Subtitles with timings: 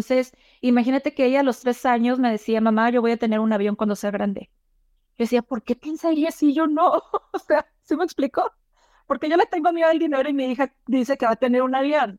[0.00, 3.38] Entonces, imagínate que ella a los tres años me decía, mamá, yo voy a tener
[3.38, 4.48] un avión cuando sea grande.
[5.18, 7.02] Yo decía, ¿por qué pensaría si yo no?
[7.32, 8.50] o sea, ¿sí me explicó?
[9.06, 11.60] Porque yo le tengo miedo al dinero y mi hija dice que va a tener
[11.60, 12.18] un avión.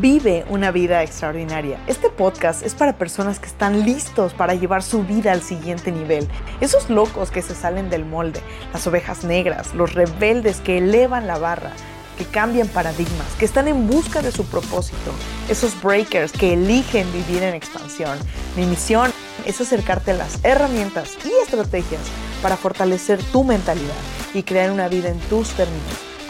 [0.00, 1.80] Vive una vida extraordinaria.
[1.88, 6.28] Este podcast es para personas que están listos para llevar su vida al siguiente nivel.
[6.60, 8.40] Esos locos que se salen del molde,
[8.72, 11.72] las ovejas negras, los rebeldes que elevan la barra,
[12.16, 15.12] que cambian paradigmas, que están en busca de su propósito,
[15.48, 18.18] esos breakers que eligen vivir en expansión.
[18.56, 19.12] Mi misión
[19.44, 22.02] es acercarte a las herramientas y estrategias
[22.42, 23.94] para fortalecer tu mentalidad
[24.34, 25.82] y crear una vida en tus términos,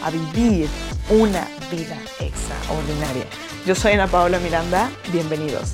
[0.03, 0.69] a vivir
[1.09, 3.25] una vida extraordinaria.
[3.65, 5.73] Yo soy Ana Paola Miranda, bienvenidos.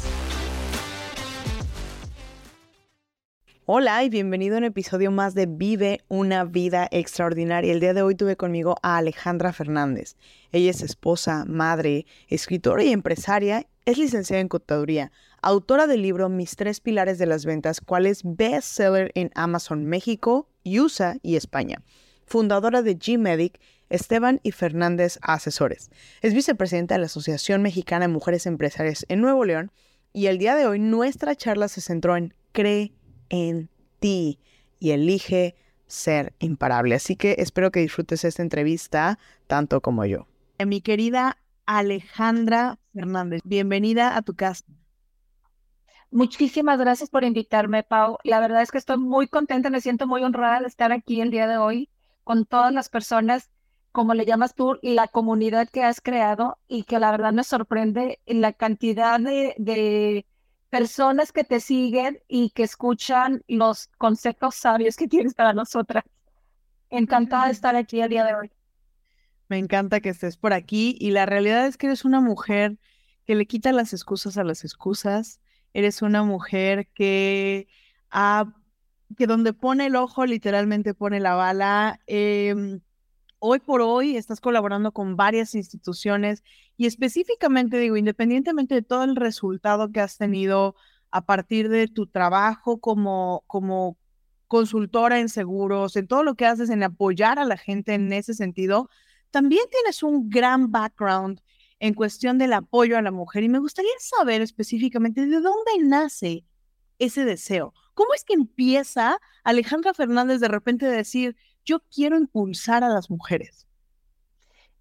[3.66, 7.72] Hola y bienvenido a un episodio más de Vive una vida extraordinaria.
[7.72, 10.18] El día de hoy tuve conmigo a Alejandra Fernández.
[10.52, 13.66] Ella es esposa, madre, escritora y empresaria.
[13.86, 18.24] Es licenciada en contaduría, autora del libro Mis tres pilares de las ventas, cual es
[18.26, 21.82] bestseller en Amazon México, USA y España.
[22.26, 25.90] Fundadora de G-Medic Esteban y Fernández Asesores.
[26.22, 29.72] Es vicepresidenta de la Asociación Mexicana de Mujeres Empresarias en Nuevo León
[30.12, 32.92] y el día de hoy nuestra charla se centró en cree
[33.34, 33.68] en
[34.00, 34.38] ti
[34.80, 35.56] y elige
[35.88, 36.94] ser imparable.
[36.94, 39.18] Así que espero que disfrutes esta entrevista
[39.48, 40.28] tanto como yo.
[40.60, 44.64] Eh, mi querida Alejandra Fernández, bienvenida a tu casa.
[46.12, 48.20] Muchísimas gracias por invitarme, Pau.
[48.24, 51.32] La verdad es que estoy muy contenta, me siento muy honrada de estar aquí el
[51.32, 51.90] día de hoy
[52.24, 53.50] con todas las personas
[53.92, 58.20] como le llamas tú, la comunidad que has creado y que la verdad me sorprende
[58.26, 60.26] la cantidad de,
[60.74, 66.04] personas que te siguen y que escuchan los consejos sabios que tienes para nosotras.
[66.90, 68.52] Encantada de estar aquí el día de hoy.
[69.50, 72.80] Me encanta que estés por aquí y la realidad es que eres una mujer
[73.28, 75.42] que le quita las excusas a las excusas.
[75.76, 77.68] Eres una mujer que,
[79.16, 82.00] que donde pone el ojo literalmente pone la bala.
[82.08, 82.82] Em,
[83.46, 86.46] hoy por hoy estás colaborando con varias instituciones
[86.78, 90.76] y específicamente digo, independientemente de todo el resultado que has tenido
[91.12, 93.98] a partir de tu trabajo como, como
[94.48, 98.34] consultora en seguros, en todo lo que haces en apoyar a la gente en ese
[98.34, 98.90] sentido,
[99.30, 101.42] también tienes un gran background
[101.80, 106.46] en cuestión del apoyo a la mujer y me gustaría saber específicamente de dónde nace
[106.98, 107.74] ese deseo.
[107.94, 113.10] ¿Cómo es que empieza Alejandra Fernández de repente a decir, yo quiero impulsar a las
[113.10, 113.68] mujeres?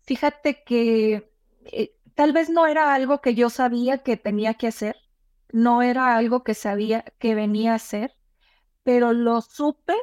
[0.03, 1.31] Fíjate que
[1.65, 4.97] eh, tal vez no era algo que yo sabía que tenía que hacer,
[5.53, 8.15] no era algo que sabía que venía a hacer,
[8.83, 9.95] pero lo supe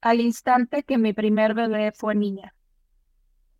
[0.00, 2.54] al instante que mi primer bebé fue niña.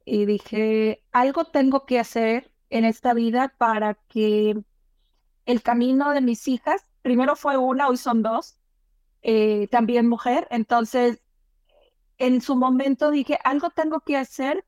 [0.05, 4.57] Y dije, algo tengo que hacer en esta vida para que
[5.47, 8.59] el camino de mis hijas, primero fue una, hoy son dos,
[9.23, 11.21] eh, también mujer, entonces
[12.19, 14.65] en su momento dije, algo tengo que hacer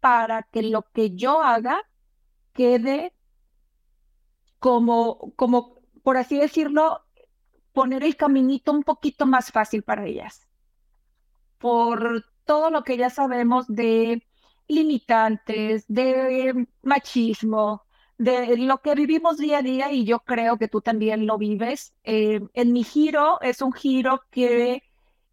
[0.00, 1.82] para que lo que yo haga
[2.52, 3.14] quede
[4.58, 7.02] como, como, por así decirlo,
[7.72, 10.48] poner el caminito un poquito más fácil para ellas.
[11.58, 14.26] Por todo lo que ya sabemos de
[14.68, 17.84] limitantes, de machismo,
[18.18, 21.94] de lo que vivimos día a día y yo creo que tú también lo vives.
[22.04, 24.82] Eh, en mi giro es un giro que,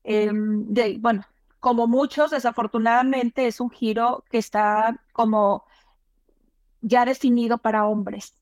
[0.03, 0.65] em,
[0.99, 1.25] bueno,
[1.59, 5.65] como muchos, desafortunadamente es un giro que está como
[6.81, 8.35] ya definido para hombres.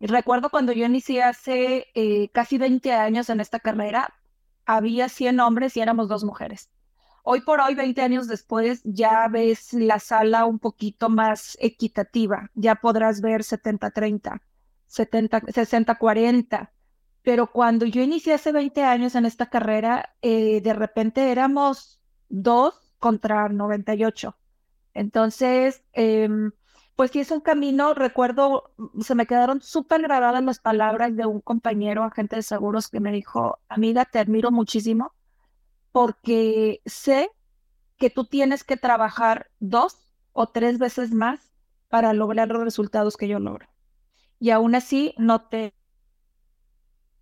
[0.00, 4.14] Recuerdo cuando yo inicié hace eh, casi 20 años en esta carrera,
[4.64, 6.70] había 100 hombres y éramos dos mujeres.
[7.22, 12.50] Hoy por hoy, 20 años después, ya ves la sala un poquito más equitativa.
[12.54, 14.40] Ya podrás ver 70-30,
[14.88, 16.70] 60-40.
[17.22, 21.99] Pero cuando yo inicié hace 20 años en esta carrera, eh, de repente éramos
[22.30, 24.36] 2 contra 98.
[24.94, 26.52] Entonces, em,
[26.96, 31.40] pues sí es un camino, recuerdo, se me quedaron súper grabadas las palabras de un
[31.40, 35.14] compañero agente de seguros que me dijo, amiga, te admiro muchísimo
[35.92, 37.30] porque sé
[37.96, 39.96] que tú tienes que trabajar dos
[40.32, 41.52] o tres veces más
[41.88, 43.66] para lograr los resultados que yo logro.
[44.38, 45.74] Y aún así no te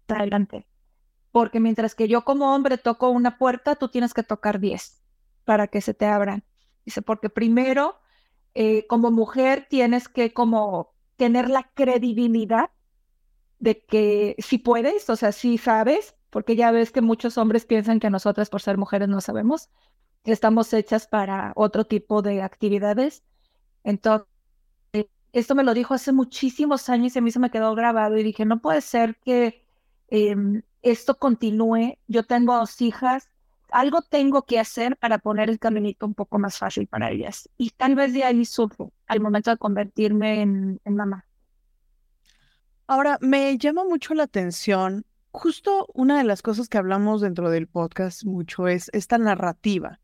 [0.09, 0.67] adelante.
[1.33, 5.03] Porque mientras que yo como hombre toco una puerta, tú tienes que tocar diez
[5.45, 6.45] para que se te abran.
[6.85, 7.99] Dice, porque primero,
[8.55, 12.71] eh, como mujer, tienes que como tener la credibilidad
[13.59, 18.01] de que si puedes, o sea, si sabes, porque ya ves que muchos hombres piensan
[18.01, 19.71] que nosotras por ser mujeres no sabemos,
[20.25, 23.25] que estamos hechas para otro tipo de actividades.
[23.85, 24.27] Entonces,
[25.33, 28.23] esto me lo dijo hace muchísimos años y a mí se me quedó grabado y
[28.23, 29.65] dije, no puede ser que
[30.09, 31.99] em, esto continúe.
[32.07, 33.29] Yo tengo dos hijas,
[33.71, 37.49] algo tengo que hacer para poner el caminito un poco más fácil para ellas.
[37.57, 41.25] Y tal vez de ahí sufro al momento de convertirme en, en mamá.
[42.87, 47.67] Ahora, me llama mucho la atención, justo una de las cosas que hablamos dentro del
[47.67, 50.01] podcast mucho es esta narrativa.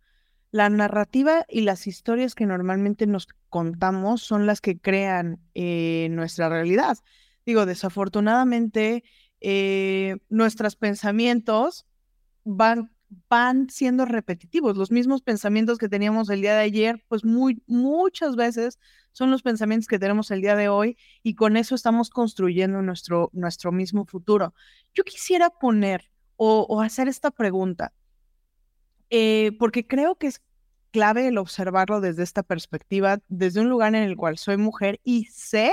[0.50, 6.48] La narrativa y las historias que normalmente nos contamos son las que crean eh, nuestra
[6.48, 6.98] realidad.
[7.44, 9.02] Digo, desafortunadamente,
[9.46, 11.86] eh, nuestros pensamientos
[12.44, 12.90] van,
[13.28, 14.76] van siendo repetitivos.
[14.76, 18.78] Los mismos pensamientos que teníamos el día de ayer, pues muy, muchas veces
[19.12, 23.28] son los pensamientos que tenemos el día de hoy y con eso estamos construyendo nuestro,
[23.34, 24.54] nuestro mismo futuro.
[24.94, 27.92] Yo quisiera poner o hacer esta pregunta.
[29.10, 30.42] Eh, porque creo que es
[30.90, 35.26] clave el observarlo desde esta perspectiva, desde un lugar en el cual soy mujer y
[35.26, 35.72] sé,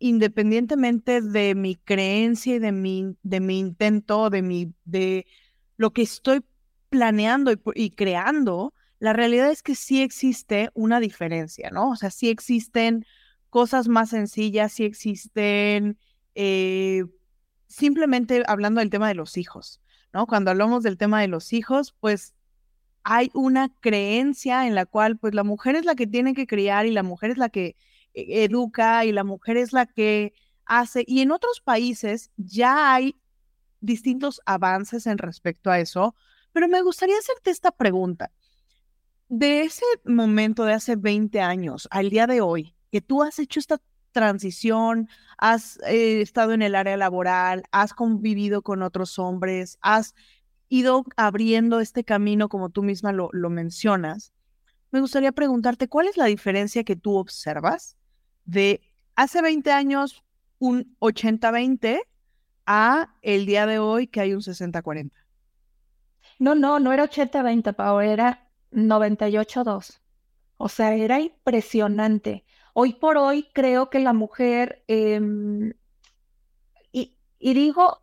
[0.00, 5.26] independientemente de mi creencia y de mi, de mi intento, de, mi, de
[5.76, 6.40] lo que estoy
[6.88, 11.90] planeando y, creando, la realidad es que sí existe una diferencia, ¿no?
[11.90, 13.04] O sea, sí existen
[13.50, 15.98] cosas más sencillas, sí existen,
[16.34, 17.04] eh,
[17.68, 19.80] simplemente hablando del tema de los hijos,
[20.14, 20.26] ¿no?
[20.26, 22.34] Cuando hablamos del tema de los hijos, pues
[23.02, 26.86] hay una creencia en la cual pues la mujer es la que tiene que criar
[26.86, 27.76] y la mujer es la que
[28.14, 30.32] educa y la mujer es la que
[30.64, 31.04] hace.
[31.06, 33.16] Y en otros países ya hay
[33.80, 36.14] distintos avances en respecto a eso,
[36.52, 38.30] pero me gustaría hacerte esta pregunta.
[39.28, 43.60] De ese momento de hace 20 años al día de hoy, que tú has hecho
[43.60, 43.80] esta
[44.12, 45.08] transición,
[45.38, 50.14] has eh, estado en el área laboral, has convivido con otros hombres, has
[50.68, 54.32] ido abriendo este camino, como tú misma lo, lo mencionas,
[54.90, 57.96] me gustaría preguntarte, ¿cuál es la diferencia que tú observas
[58.50, 58.80] de
[59.14, 60.24] hace 20 años
[60.58, 62.00] un 80-20
[62.66, 65.12] a el día de hoy que hay un 60-40?
[66.38, 70.00] No, no, no era 80-20, Pau, era 98-2.
[70.56, 72.44] O sea, era impresionante.
[72.74, 75.72] Hoy por hoy creo que la mujer, em,
[76.92, 78.02] y, y, digo,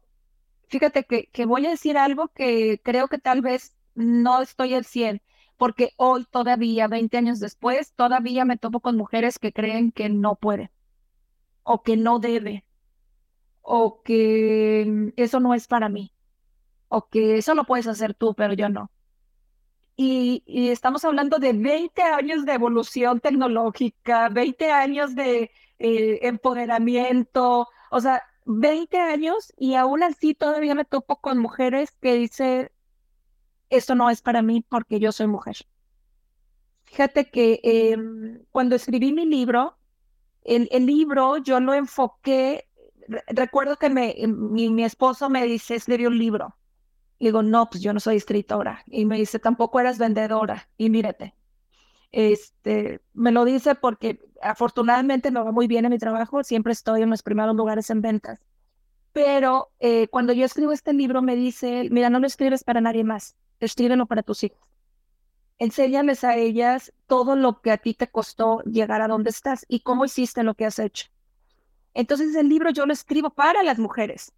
[0.68, 4.86] fíjate que, que voy a decir algo que creo que tal vez no estoy al
[4.86, 5.22] 100,
[5.58, 10.36] porque hoy todavía, 20 años después, todavía me topo con mujeres que creen que no
[10.36, 10.72] puede,
[11.64, 12.66] o que no debe,
[13.62, 16.14] o que eso no es para mí,
[16.88, 18.92] o que eso lo puedes hacer tú, pero yo no.
[19.96, 25.50] Y, y, estamos hablando de 20 años de evolución tecnológica, 20 años de
[25.80, 32.14] eh, empoderamiento, o sea, 20 años y aún así todavía me topo con mujeres que
[32.14, 32.70] dicen,
[33.70, 35.58] esto no es para mí porque yo soy mujer.
[36.86, 39.78] Fíjate que em, cuando escribí mi libro,
[40.44, 42.68] el, el, libro yo lo enfoqué,
[43.28, 46.56] recuerdo que me, mi, mi esposo me dice, escribí un libro.
[47.20, 48.84] Digo, no, pues yo no soy escritora.
[48.88, 50.70] Y me dice, tampoco eras vendedora.
[50.78, 51.36] Y mírate,
[52.12, 57.02] este, me lo dice porque afortunadamente me va muy bien en mi trabajo, siempre estoy
[57.02, 58.40] en los primeros lugares en ventas.
[59.14, 63.04] Pero eh, cuando yo escribo este libro me dice, mira, no lo escribes para nadie
[63.04, 64.60] más, escríbelo para tus hijos.
[65.60, 69.80] Enséñales a ellas todo lo que a ti te costó llegar a donde estás y
[69.80, 71.08] cómo hiciste lo que has hecho.
[71.94, 74.34] Entonces el libro yo lo escribo para las mujeres,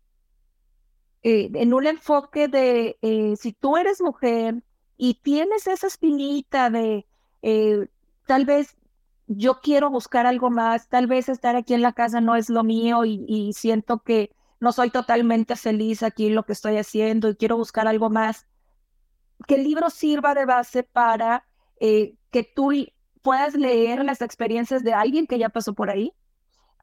[1.21, 4.63] eh, en un enfoque de eh, si tú eres mujer
[4.95, 7.05] y tienes esa espinita de
[7.41, 7.87] eh,
[8.25, 8.77] tal vez
[9.27, 12.63] yo quiero buscar algo más, tal vez estar aquí en la casa no es lo
[12.63, 17.35] mío y, siento que no soy totalmente feliz aquí en lo que estoy haciendo y
[17.35, 18.47] quiero buscar algo más.
[19.47, 21.45] Que el libro sirva de base para
[21.79, 22.71] eh, que tú
[23.21, 26.13] puedas leer las experiencias de alguien que ya pasó por ahí,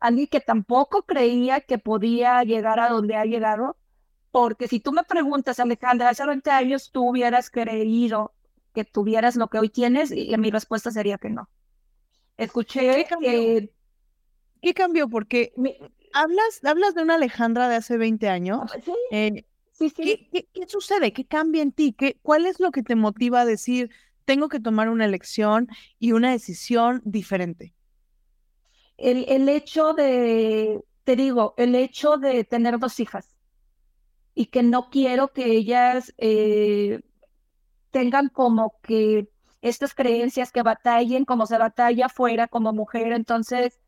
[0.01, 3.77] alguien que tampoco creía que podía llegar a donde ha llegado,
[4.31, 8.35] porque si tú me preguntas, Alejandra, hace 20 años tú hubieras creído
[8.77, 10.13] que tuvieras lo que hoy tienes?
[10.13, 11.49] Y mi respuesta sería que no.
[12.37, 13.73] Escuché que...
[14.61, 15.09] ¿Qué cambió?
[15.09, 15.55] Porque
[16.13, 18.71] hablas, hablas de una Alejandra de hace 20 años.
[18.75, 19.47] Ah, eh,
[19.79, 19.91] sí.
[19.91, 21.13] sí, ¿qué, qué, sucede?
[21.13, 21.93] ¿Qué cambia en ti?
[21.93, 23.91] ¿Qué, ¿Cuál es lo que te motiva a decir,
[24.25, 25.69] tengo que tomar una elección
[25.99, 27.75] y una decisión diferente?
[28.97, 33.37] El, el hecho de, te digo, el hecho de tener dos hijas
[34.35, 37.01] y que no quiero que ellas eh,
[37.91, 39.29] tengan como que
[39.63, 43.13] estas creencias que batallen como se batalla afuera como mujer.
[43.13, 43.81] Entonces,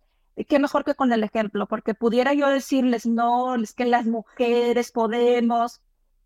[0.45, 4.93] qué mejor que con el ejemplo, porque pudiera yo decirles, no, es que las mujeres
[4.93, 5.81] podemos.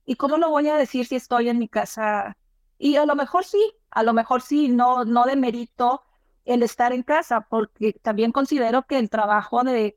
[0.04, 2.36] ¿Y cómo lo voy a decir si estoy en mi casa?
[2.78, 6.02] Y a lo mejor sí, a lo mejor sí, no, no de mérito
[6.44, 9.96] el estar en casa, porque también considero que el trabajo de,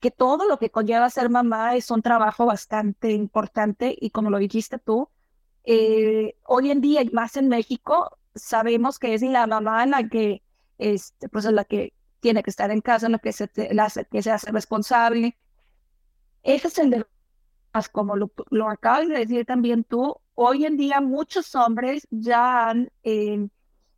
[0.00, 4.38] que todo lo que conlleva ser mamá es un trabajo bastante importante y como lo
[4.38, 5.08] dijiste tú,
[5.64, 10.42] eh, hoy en día y más en México sabemos que es la mamá la que,
[10.78, 11.94] este, pues es la que
[12.26, 15.38] tiene que estar en casa, la que se, la, que se hace responsable.
[16.42, 17.06] Ese es el
[17.92, 22.90] como lo, lo acabas de decir también tú, hoy en día muchos hombres ya han
[23.04, 23.46] eh,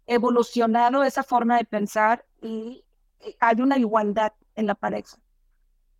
[0.07, 2.85] evolucionado esa forma de pensar y
[3.21, 5.17] eh, hay una igualdad en la pareja.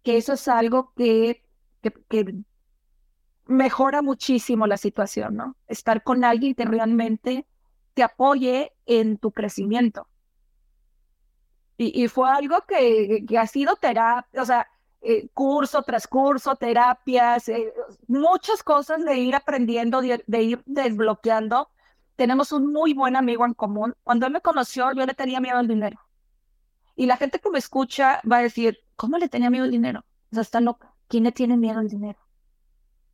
[0.03, 1.43] Que eso es algo que,
[1.81, 2.35] que,
[3.47, 5.57] mejora muchísimo la situación, ¿no?
[5.67, 7.47] Estar con alguien que realmente
[7.95, 10.07] te apoye en tu crecimiento.
[11.81, 14.67] Y, fue algo que, ha sido terapia, o sea,
[15.01, 17.73] eh, curso tras curso, terapias, eh,
[18.09, 21.71] muchas cosas de ir aprendiendo, de, ir desbloqueando.
[22.17, 23.95] Tenemos un muy buen amigo en común.
[24.03, 26.01] Cuando él me conoció, yo le tenía miedo al dinero.
[26.97, 30.05] Y la gente que me escucha va a decir, ¿cómo le tenía miedo al dinero?
[30.33, 30.95] O sea, está loca.
[31.07, 32.19] ¿Quién le tiene miedo al dinero?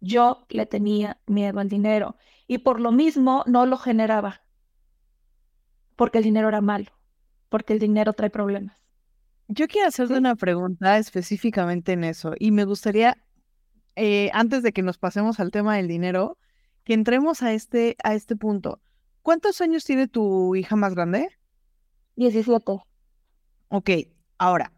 [0.01, 2.17] Yo le tenía miedo al dinero.
[2.47, 4.41] Y por lo mismo no lo generaba.
[5.97, 6.91] Porque el dinero era malo.
[7.55, 8.77] Porque el dinero trae problemas.
[9.47, 13.17] Yo quiero hacerte una pregunta específicamente en eso y me gustaría,
[13.95, 16.37] eh, antes de que nos pasemos al tema del dinero,
[16.83, 18.81] que entremos a este, a este punto.
[19.23, 21.29] ¿Cuántos años tiene tu hija más grande?
[22.17, 22.83] 17.
[23.69, 23.91] Ok,
[24.37, 24.73] ahora,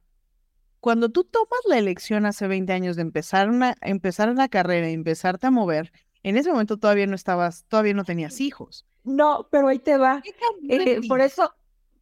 [0.81, 4.93] cuando tú tomas la elección hace 20 años de empezar una, empezar una carrera y
[4.93, 5.93] empezarte a mover,
[6.23, 8.85] en ese momento todavía no estabas, todavía no tenías hijos.
[9.03, 10.23] No, pero ahí te va.
[10.69, 11.55] Eh, por eso,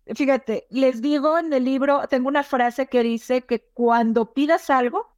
[0.07, 5.15] Fíjate, les digo en el libro, tengo una frase que dice que cuando pidas algo,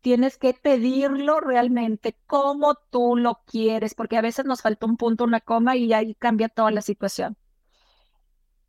[0.00, 5.24] tienes que pedirlo realmente como tú lo quieres, porque a veces nos falta un punto,
[5.24, 7.36] una coma y ahí cambia toda la situación.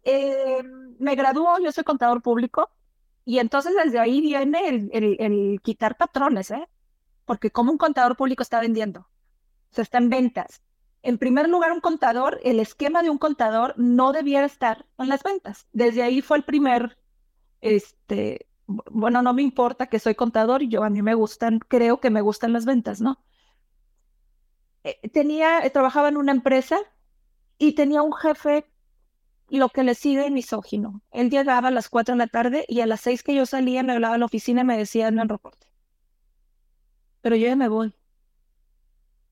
[0.03, 0.63] Eh,
[0.99, 2.69] me graduó, yo soy contador público,
[3.25, 6.67] y entonces desde ahí viene el, quitar patrones, ¿eh?
[7.25, 10.61] Porque como un contador público está vendiendo, o sea, está en ventas.
[11.05, 15.21] En primer lugar, un contador, el esquema de un contador no debiera estar en las
[15.21, 15.67] ventas.
[15.71, 16.97] Desde ahí fue el primer,
[17.61, 21.99] este, bueno, no me importa que soy contador y yo a mí me gustan, creo
[21.99, 23.23] que me gustan las ventas, ¿no?
[24.83, 26.79] Eh, tenía, trabajaba en una empresa
[27.59, 28.65] y tenía un jefe,
[29.49, 31.03] lo que le sigue misógino.
[31.11, 33.83] Él llegaba a las 4 de la tarde y a las 6 que yo salía
[33.83, 35.67] me hablaba a la oficina y me decía, no en reporte.
[37.21, 37.93] Pero yo ya me voy.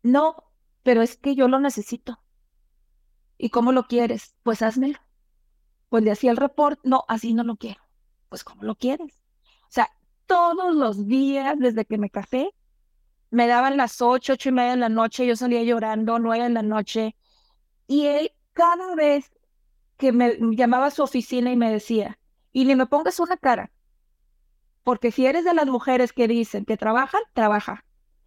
[0.03, 0.52] No,
[0.83, 2.19] pero es que yo lo necesito.
[3.37, 4.35] ¿Y cómo lo quieres?
[4.43, 4.99] Pues házmelo.
[5.89, 7.81] Pues le hacía el report, no, así no lo quiero.
[8.29, 9.23] Pues ¿cómo lo quieres?
[9.63, 9.89] O sea,
[10.25, 12.53] todos los días desde que me casé,
[13.29, 16.49] me daban las ocho, ocho y media de la noche, yo salía llorando, nueve de
[16.51, 17.15] la noche,
[17.87, 19.31] y él cada vez
[19.97, 22.19] que me llamaba a su oficina y me decía,
[22.51, 23.71] y ni me pongas una cara,
[24.83, 27.85] porque si eres de las mujeres que dicen que trabajan, trabaja,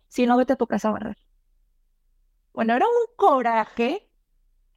[0.08, 1.25] si no, vete a tu casa a barrer.
[2.56, 4.08] Bueno, era un coraje.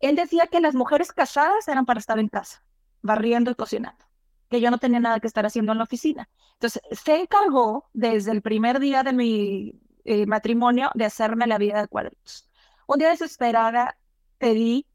[0.01, 2.61] Él decía que las mujeres casadas eran para estar en casa,
[3.01, 4.05] barriendo y cocinando,
[4.49, 6.29] que yo no tenía nada que estar haciendo en la oficina.
[6.55, 11.79] Entonces, se encargó desde el primer día de mi eh, matrimonio de hacerme la vida
[11.79, 12.49] de cuadritos.
[12.85, 13.97] Un día desesperada
[14.37, 14.85] pedí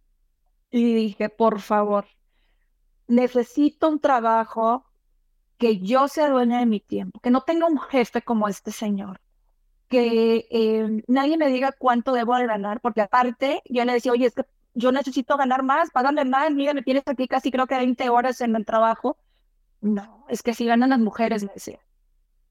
[0.70, 2.06] y dije, por favor,
[3.06, 4.84] necesito un trabajo
[5.56, 9.22] que yo sea dueña de mi tiempo, que no tenga un jefe como este señor,
[9.94, 14.26] que eh, nadie me diga cuánto debo de ganar, porque aparte yo le decía, oye,
[14.26, 14.42] es que
[14.74, 18.40] yo necesito ganar más, págame más, mira, me tienes aquí casi creo que 20 horas
[18.40, 19.16] en el trabajo.
[19.80, 21.78] No, es que así ganan las mujeres, me decía.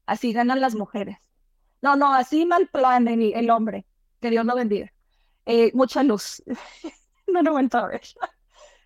[0.06, 1.18] Así ganan las mujeres.
[1.82, 3.84] No, no, así mal plan el, hombre.
[4.22, 4.90] Que Dios lo bendiga.
[5.44, 6.42] Eh, mucha luz.
[7.26, 8.00] no lo voy a ver.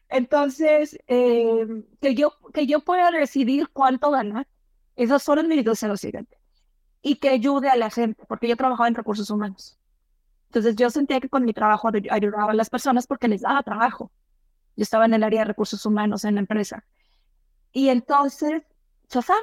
[0.08, 1.64] Entonces, eh,
[2.00, 4.48] que, yo, que yo pueda decidir cuánto ganar,
[4.96, 6.37] esos son mis dos lo siguiente
[7.02, 9.78] y que ayude a la gente, porque yo trabajaba en recursos humanos.
[10.48, 14.10] Entonces yo sentía que con mi trabajo ayudaba a las personas porque les daba trabajo.
[14.76, 16.84] Yo estaba en el área de recursos humanos en la empresa.
[17.72, 18.62] Y entonces,
[19.08, 19.34] chafá,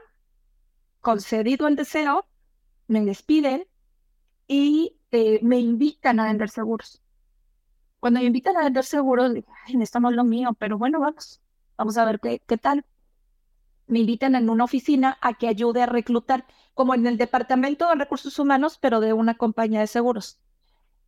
[1.02, 2.26] concedido el deseo,
[2.88, 3.68] me despiden
[4.48, 7.02] y eh, me invitan a vender seguros.
[8.00, 11.00] Cuando me invitan a vender seguros, digo, Ay, esto no es lo mío, pero bueno,
[11.00, 11.42] vamos,
[11.78, 12.86] vamos a ver qué, qué tal.
[13.88, 17.96] Me invitan en una oficina a que ayude a reclutar como en el departamento de
[17.96, 20.40] recursos humanos, pero de una compañía de seguros.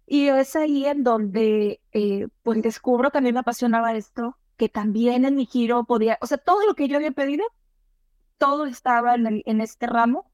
[0.06, 4.70] Y es ahí en donde eh, pues descubro que a mí me apasionaba esto, que
[4.70, 7.46] también en mi giro podía, o sea, todo lo que yo había pedido,
[8.38, 10.32] todo estaba en, en este ramo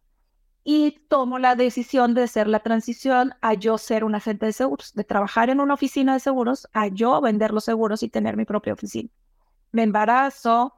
[0.63, 4.93] y tomo la decisión de hacer la transición a yo ser un agente de seguros,
[4.93, 8.45] de trabajar en una oficina de seguros, a yo vender los seguros y tener mi
[8.45, 9.09] propia oficina.
[9.71, 10.73] Me embarazo,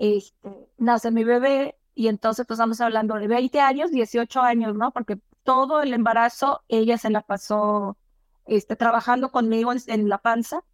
[0.00, 4.92] este, nace mi bebé y entonces pues estamos hablando de 20 años, 18 años, ¿no?
[4.92, 7.98] Porque todo el embarazo ella se la pasó
[8.46, 10.64] este, trabajando conmigo en, la panza.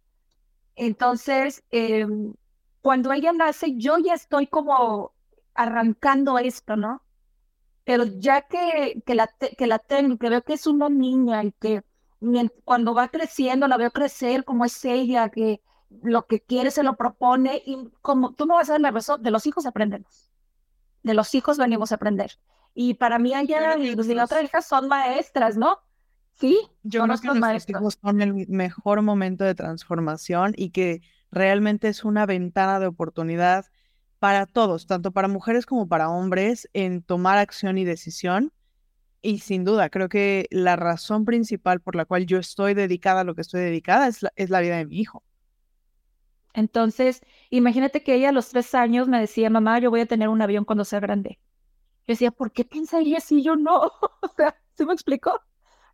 [0.77, 2.35] Entonces, em,
[2.81, 5.13] cuando ella nace, yo ya estoy como
[5.53, 7.03] arrancando esto, ¿no?
[7.83, 11.51] Pero ya que, que, la, que la tengo, que veo que es una niña y
[11.51, 11.83] que
[12.63, 16.95] cuando va creciendo la veo crecer como es ella, que lo que quiere se lo
[16.95, 20.31] propone y como tú no vas a ver la razón, de los hijos aprendemos.
[21.03, 22.31] De los hijos venimos a aprender.
[22.73, 25.79] Y para mí allá y las otras hijas son maestras, ¿no?
[26.33, 31.01] Sí, yo creo que los hijos son el mejor momento de transformación y que
[31.31, 33.65] realmente es una ventana de oportunidad
[34.19, 38.53] para todos, tanto para mujeres como para hombres, en tomar acción y decisión.
[39.21, 43.23] Y sin duda, creo que la razón principal por la cual yo estoy dedicada a
[43.23, 45.23] lo que estoy dedicada es la, es la vida de mi hijo.
[46.57, 47.21] Entonces,
[47.51, 50.41] imagínate que ella a los tres años me decía, mamá, yo voy a tener un
[50.41, 51.37] avión cuando sea grande.
[52.07, 53.79] Yo decía, ¿por qué pensaría si yo no?
[54.21, 55.39] o sea, ¿se me explicó?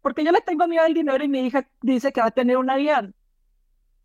[0.02, 2.56] Porque yo le tengo miedo al dinero y mi hija dice que va a tener
[2.56, 3.14] un avión.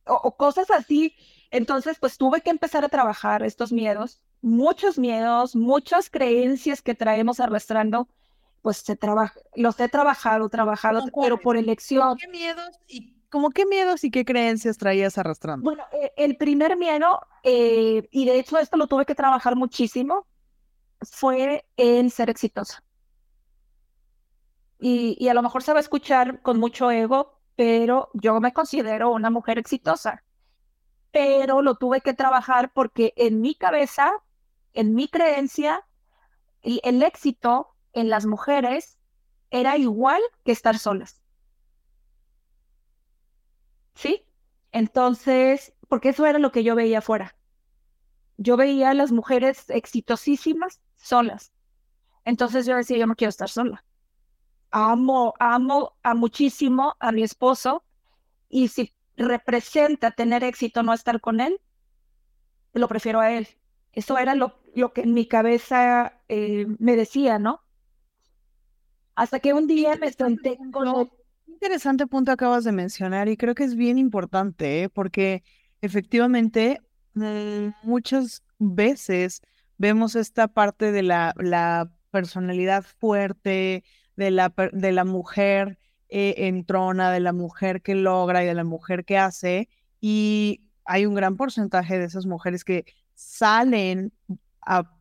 [0.05, 1.15] O, cosas así.
[1.53, 7.39] Entonces, pues tuve que empezar a trabajar estos miedos, muchos miedos, muchas creencias que traemos
[7.39, 8.09] arrastrando,
[8.63, 12.17] pues se trabaja, los he trabajado, trabajado, pero por elección.
[12.17, 15.65] ¿Qué miedos y ¿Cómo qué miedos y qué creencias traías arrastrando?
[15.65, 20.27] Bueno, eh, el primer miedo, eh, y de hecho esto lo tuve que trabajar muchísimo,
[21.03, 22.83] fue el ser exitosa.
[24.81, 29.11] Y a lo mejor se va a escuchar con mucho ego, pero yo me considero
[29.11, 30.23] una mujer exitosa.
[31.11, 34.13] Pero lo tuve que trabajar porque en mi cabeza,
[34.75, 35.85] en mi creencia,
[36.63, 38.99] el éxito en las mujeres
[39.51, 41.23] era igual que estar solas.
[43.99, 44.25] ¿Sí?
[44.71, 47.35] Entonces, porque eso era lo que yo veía afuera.
[48.37, 51.53] Yo veía a las mujeres exitosísimas solas.
[52.25, 53.85] Entonces yo decía, yo no quiero estar sola.
[54.71, 57.83] Amo, amo a muchísimo a mi esposo
[58.49, 61.61] y si representa tener éxito no estar con él,
[62.75, 63.49] lo prefiero a él.
[63.93, 67.65] Eso era lo, lo que en mi cabeza eh, me decía, ¿no?
[69.17, 70.87] Hasta que un día me senté con
[71.59, 74.89] interesante punto acabas de mencionar y creo que es bien importante, ¿eh?
[74.89, 75.43] porque
[75.81, 76.81] efectivamente
[77.15, 79.43] mm, muchas veces
[79.77, 83.85] vemos esta parte de la, personalidad fuerte,
[84.17, 88.65] de la, de la mujer eh, entrona, de la mujer que logra y de la
[88.65, 89.69] mujer que hace,
[90.01, 94.13] y hay un gran porcentaje de esas mujeres que salen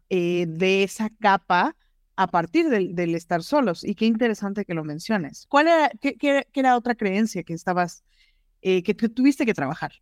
[0.10, 1.76] eh, de esa capa
[2.18, 3.84] a partir del, estar solos.
[3.84, 5.46] Y qué interesante que lo menciones.
[5.48, 8.04] ¿Cuál era, qué, era otra creencia que estabas,
[8.62, 9.94] eh, que tuviste que trabajar?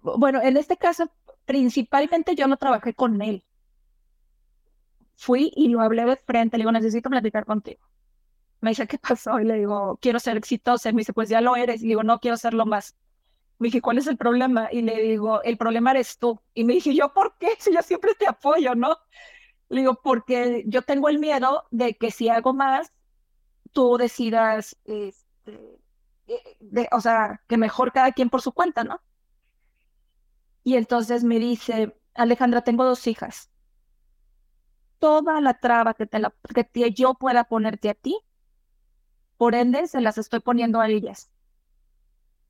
[0.00, 1.12] Bueno, en este caso,
[1.44, 3.44] principalmente yo no trabajé con él.
[5.16, 7.86] Fui y lo hablé de frente, le digo, necesito platicar contigo.
[8.62, 9.38] Me dice, ¿qué pasó?
[9.38, 10.88] Y le digo, quiero ser exitosa.
[10.88, 11.82] Y me dice, pues ya lo eres.
[11.82, 12.96] Y digo, no quiero serlo más.
[13.58, 14.70] Me dije, ¿cuál es el problema?
[14.72, 16.40] Y le digo, el problema eres tú.
[16.54, 17.50] Y me dije, ¿yo por qué?
[17.58, 18.96] Si yo siempre te apoyo, ¿no?
[19.70, 22.92] Le digo, porque yo tengo el miedo de que si hago más,
[23.72, 25.80] tú decidas, este,
[26.26, 29.00] eh, de, o sea, que mejor cada quien por su cuenta, ¿no?
[30.64, 33.48] Y entonces me dice, Alejandra, tengo dos hijas.
[34.98, 38.18] Toda la traba que, te la, que yo pueda ponerte a ti,
[39.36, 41.30] por ende, se las estoy poniendo a ellas.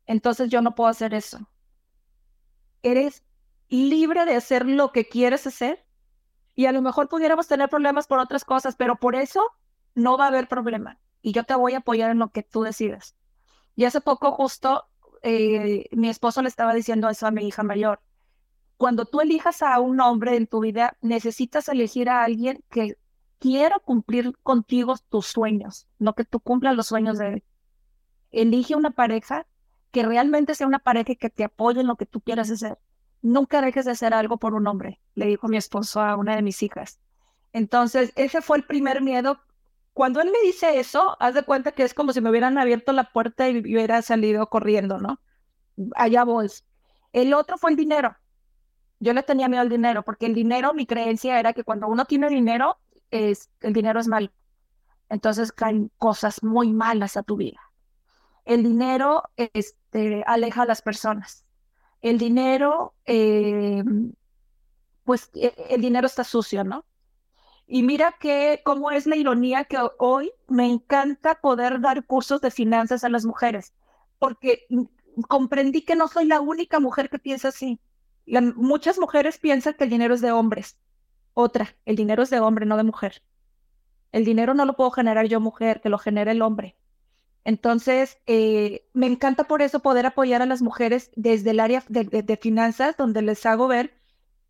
[0.07, 1.39] Entonces yo no puedo hacer eso.
[2.83, 3.23] Eres
[3.69, 5.85] libre de hacer lo que quieres hacer
[6.61, 9.43] y a lo mejor pudiéramos tener problemas por otras cosas, pero por eso
[9.95, 10.99] no va a haber problema.
[11.23, 13.17] Y yo te voy a apoyar en lo que tú decidas.
[13.77, 14.85] Y hace poco justo
[15.23, 18.03] eh, mi esposo le estaba diciendo eso a mi hija mayor.
[18.77, 22.99] Cuando tú elijas a un hombre en tu vida, necesitas elegir a alguien que
[23.39, 27.45] quiera cumplir contigo tus sueños, no que tú cumplas los sueños de él.
[28.33, 29.47] Elige una pareja
[29.93, 32.77] que realmente sea una pareja que te apoye en lo que tú quieras hacer
[33.23, 36.43] nunca dejes de hacer algo por un hombre, le dijo mi esposo a una de
[36.43, 37.01] mis hijas.
[37.53, 39.41] Entonces, ese fue el primer miedo.
[39.93, 42.93] Cuando él me dice eso, haz de cuenta que es como si me hubieran abierto
[42.93, 45.21] la puerta y hubiera salido corriendo, ¿no?
[45.95, 46.51] Allá voy.
[47.13, 48.17] El otro fue el dinero.
[49.01, 52.05] Yo le tenía miedo al dinero, porque el dinero, mi creencia era que cuando uno
[52.05, 52.79] tiene dinero,
[53.11, 54.31] es, el dinero es malo.
[55.09, 57.61] Entonces caen cosas muy malas a tu vida.
[58.45, 61.45] El dinero este, aleja a las personas
[62.03, 63.83] el dinero, eh,
[65.05, 66.85] pues e, el dinero está sucio, ¿no?
[67.67, 72.51] Y mira que cómo es la ironía que hoy me encanta poder dar cursos de
[72.51, 73.75] finanzas a las mujeres,
[74.19, 74.67] porque
[75.29, 77.81] comprendí que no soy la única mujer que piensa así.
[78.57, 80.79] muchas mujeres piensan que el dinero es de hombres.
[81.35, 83.23] Otra, el dinero es de hombre, no de mujer.
[84.13, 86.77] El dinero no lo puedo generar yo mujer, que lo genera el hombre.
[87.45, 92.39] Entonces, eh, me encanta por eso poder apoyar a las mujeres desde el área de,
[92.41, 93.95] finanzas, donde les hago ver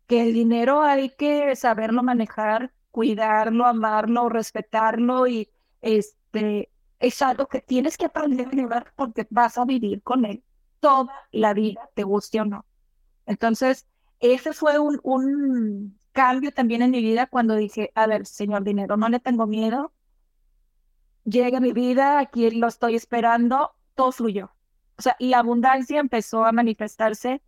[0.07, 5.49] que el dinero hay que saberlo manejar, cuidarlo, amarlo, respetarlo y
[5.81, 10.43] este, es algo que tienes que aprender a llevar porque vas a vivir con él
[10.81, 12.65] toda la vida, te guste o no.
[13.25, 13.87] Entonces,
[14.19, 18.97] ese fue un, un cambio también en mi vida cuando dije, a ver, señor dinero,
[18.97, 19.93] no le tengo miedo,
[21.25, 24.51] llega mi vida, aquí lo estoy esperando, todo fluyó.
[24.97, 27.41] O sea, y abundancia empezó a manifestarse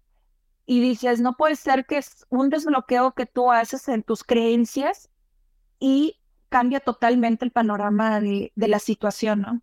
[0.65, 5.09] y dices, no puede ser que es un desbloqueo que tú haces en tus creencias
[5.79, 9.61] y cambia totalmente el panorama de, de la situación, ¿no?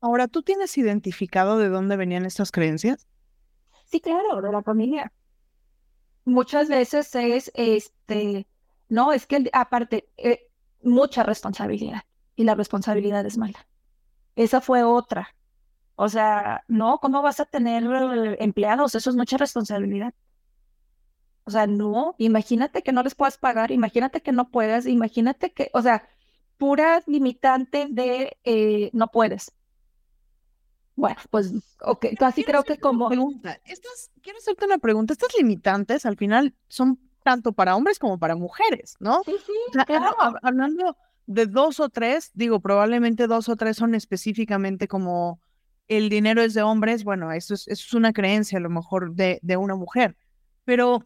[0.00, 3.06] Ahora, ¿tú tienes identificado de dónde venían estas creencias?
[3.86, 5.12] Sí, claro, de la familia.
[6.24, 8.46] Muchas veces es, este,
[8.88, 10.48] no, es que aparte, eh,
[10.82, 12.02] mucha responsabilidad
[12.36, 13.66] y la responsabilidad es mala.
[14.36, 15.34] Esa fue otra.
[15.96, 18.94] O sea, no, ¿cómo vas a tener eh, empleados?
[18.94, 20.14] Eso es mucha responsabilidad.
[21.44, 25.70] O sea, no, imagínate que no les puedas pagar, imagínate que no puedas, imagínate que,
[25.72, 26.08] o sea,
[26.58, 29.52] pura limitante de eh, no puedes.
[30.96, 33.08] Bueno, pues, ok, casi creo que como...
[33.08, 33.58] Pregunta.
[34.22, 35.12] quiero hacerte una pregunta.
[35.12, 39.22] Estas limitantes al final son tanto para hombres como para mujeres, ¿no?
[39.24, 39.52] Sí, sí,
[39.84, 40.16] claro.
[40.42, 40.96] Hablando
[41.26, 45.40] de dos o tres, digo, probablemente dos o tres son específicamente como
[45.88, 49.14] el dinero es de hombres, bueno, eso es, eso es una creencia a lo mejor
[49.14, 50.16] de, de una mujer,
[50.64, 51.04] pero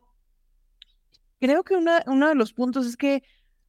[1.41, 3.23] creo que una, uno de los puntos es que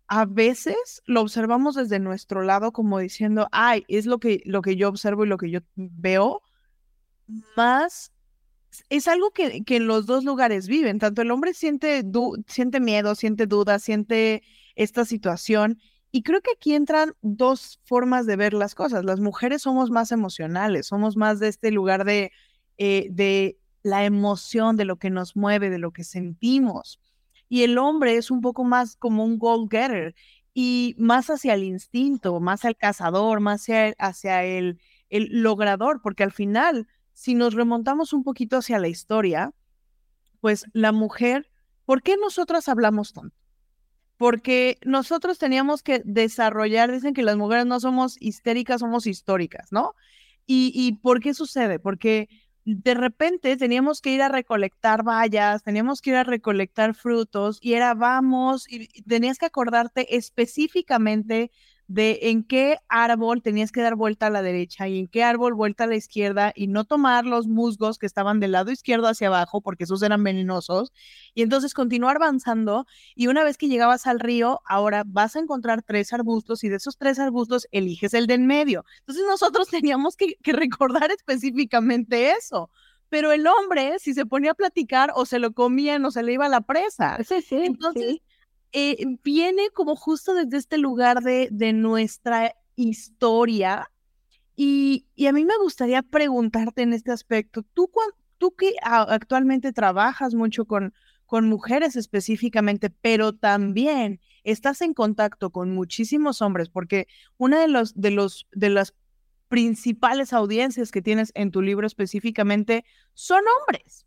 [0.07, 4.75] a veces lo observamos desde nuestro lado como diciendo, ay, es lo que, lo que
[4.75, 6.41] yo observo y lo que yo veo,
[7.55, 8.11] más
[8.89, 12.03] es algo que, que en los dos lugares viven, tanto el hombre siente,
[12.47, 14.43] siente miedo, siente duda, siente
[14.75, 15.79] esta situación
[16.11, 19.05] y creo que aquí entran dos formas de ver las cosas.
[19.05, 22.31] Las mujeres somos más emocionales, somos más de este lugar de,
[22.77, 26.99] eh, de la emoción, de lo que nos mueve, de lo que sentimos.
[27.47, 30.15] Y el hombre es un poco más como un goal getter
[30.53, 36.23] y más hacia el instinto, más al cazador, más hacia, hacia el, el logrador, porque
[36.23, 39.53] al final, si nos remontamos un poquito hacia la historia,
[40.41, 41.49] pues la mujer,
[41.85, 43.40] ¿por qué nosotras hablamos tanto?
[44.21, 49.95] Porque nosotros teníamos que desarrollar, dicen que las mujeres no somos histéricas, somos históricas, ¿no?
[50.45, 51.79] ¿Y, y por qué sucede?
[51.79, 52.29] Porque
[52.63, 57.73] de repente teníamos que ir a recolectar bayas, teníamos que ir a recolectar frutos y
[57.73, 61.49] era vamos, y tenías que acordarte específicamente
[61.93, 65.53] de en qué árbol tenías que dar vuelta a la derecha y en qué árbol
[65.53, 69.27] vuelta a la izquierda y no tomar los musgos que estaban del lado izquierdo hacia
[69.27, 70.93] abajo porque esos eran venenosos
[71.33, 75.83] y entonces continuar avanzando y una vez que llegabas al río, ahora vas a encontrar
[75.83, 78.85] tres arbustos y de esos tres arbustos eliges el de en medio.
[78.99, 82.69] Entonces nosotros teníamos que, recordar específicamente eso
[83.09, 86.31] pero el hombre, si se ponía a platicar, o se lo comían o se le
[86.31, 87.17] iba a la presa.
[87.25, 87.57] Sí, sí.
[87.57, 88.21] Entonces,
[88.73, 93.91] eh, viene como justo desde este lugar de, de nuestra historia.
[94.55, 97.89] Y, y, a mí me gustaría preguntarte en este aspecto, tú,
[98.37, 100.93] tú que actualmente trabajas mucho con,
[101.25, 107.07] con mujeres específicamente, pero también estás en contacto con muchísimos hombres, porque
[107.37, 108.93] una de los de los de las
[109.47, 114.05] principales audiencias que tienes en tu libro específicamente son hombres.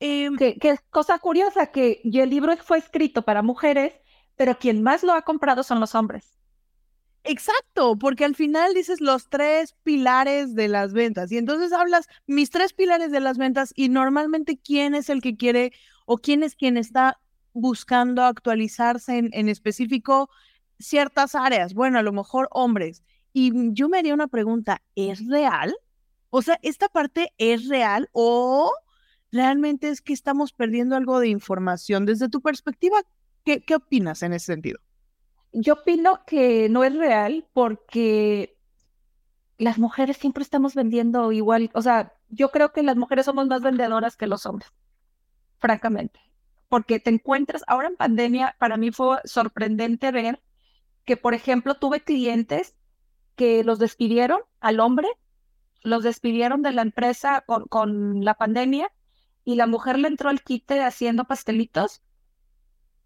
[0.00, 3.94] Eh, que, es cosa curiosa que el libro fue escrito para mujeres,
[4.36, 6.38] pero quien más lo ha comprado son los hombres.
[7.24, 12.48] Exacto, porque al final dices los tres pilares de las ventas y entonces hablas mis
[12.48, 15.72] tres pilares de las ventas y normalmente quién es el que quiere
[16.06, 17.20] o quién es quien está
[17.52, 20.30] buscando actualizarse en, en específico
[20.78, 21.74] ciertas áreas.
[21.74, 23.02] Bueno, a lo mejor hombres.
[23.32, 25.76] Y yo me haría una pregunta, ¿es real?
[26.30, 28.72] O sea, ¿esta parte es real o
[29.32, 32.06] realmente es que estamos perdiendo algo de información.
[32.06, 32.96] Desde tu perspectiva,
[33.44, 34.80] ¿qué, opinas en ese sentido?
[35.52, 38.56] Yo opino que no es real porque
[39.56, 43.62] las mujeres siempre estamos vendiendo igual, o sea, yo creo que las mujeres somos más
[43.62, 44.70] vendedoras que los hombres,
[45.58, 46.20] francamente,
[46.68, 50.40] porque te encuentras, ahora en pandemia, para mí fue sorprendente ver
[51.04, 52.76] que, por ejemplo, tuve clientes
[53.34, 55.08] que los despidieron al hombre,
[55.82, 58.92] los despidieron de la empresa con la pandemia
[59.48, 62.02] y la mujer le entró al quite haciendo pastelitos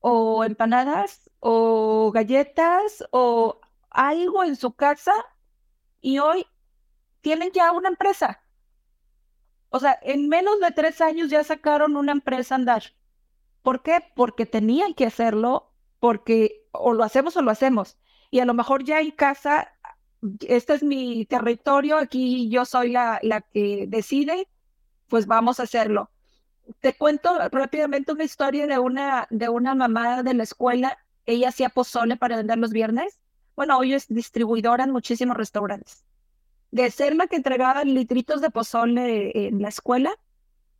[0.00, 5.12] o empanadas o galletas o algo en su casa
[6.00, 6.44] y hoy
[7.20, 8.42] tienen ya una empresa.
[9.68, 12.82] O sea, en menos de tres años ya sacaron una empresa a andar.
[13.62, 14.00] ¿Por qué?
[14.16, 17.98] Porque tenían que hacerlo, porque o lo hacemos o lo hacemos.
[18.32, 19.72] Y a lo mejor ya en casa,
[20.40, 24.48] este es mi territorio, aquí yo soy la, la que decide,
[25.06, 26.11] pues vamos a hacerlo.
[26.80, 30.98] Te cuento rápidamente una historia de una, de una mamá de la escuela.
[31.26, 33.18] Ella hacía pozole para vender los viernes.
[33.56, 36.04] Bueno, hoy es distribuidora en muchísimos restaurantes.
[36.70, 40.12] De ser la que entregaba litritos de pozole en la escuela,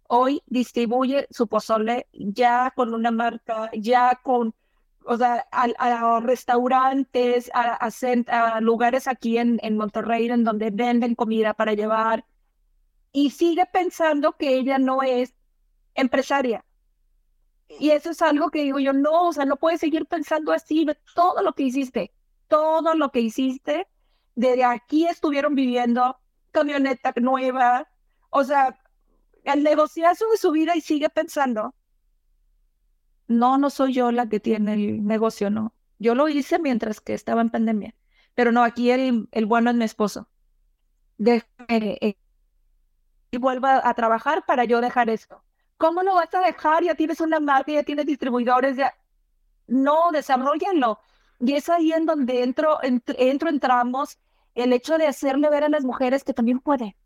[0.09, 4.55] hoy distribuye su pozole ya con una marca, ya con,
[5.05, 11.55] o sea, a, restaurantes, a, a, lugares aquí en, en Monterrey en donde venden comida
[11.55, 12.25] para llevar.
[13.13, 15.35] Y sigue pensando que ella no es
[15.95, 16.65] empresaria.
[17.79, 20.85] Y eso es algo que digo yo, no, o sea, no puedes seguir pensando así,
[20.85, 22.13] de todo lo que hiciste,
[22.49, 23.89] todo lo que hiciste,
[24.35, 26.19] desde aquí estuvieron viviendo,
[26.51, 27.89] camioneta nueva,
[28.31, 28.79] o sea,
[29.45, 31.75] el negociazo de su vida y sigue pensando,
[33.27, 35.75] no, no soy yo la que tiene el negocio, no.
[35.99, 37.95] Yo lo hice mientras que estaba en pandemia,
[38.35, 40.29] pero no, aquí el, el bueno es mi esposo.
[41.17, 42.17] De, eh,
[43.31, 45.43] y vuelva a trabajar para yo dejar esto.
[45.83, 46.85] ¿Cómo lo vas a dejar?
[46.85, 48.95] Ya tienes una marca, ya tienes distribuidores, ya...
[49.67, 51.01] No, desarrollenlo.
[51.41, 54.17] Y es ahí en donde entro, entro, entramos,
[54.55, 56.97] el hecho de hacerle ver a las mujeres que también puede.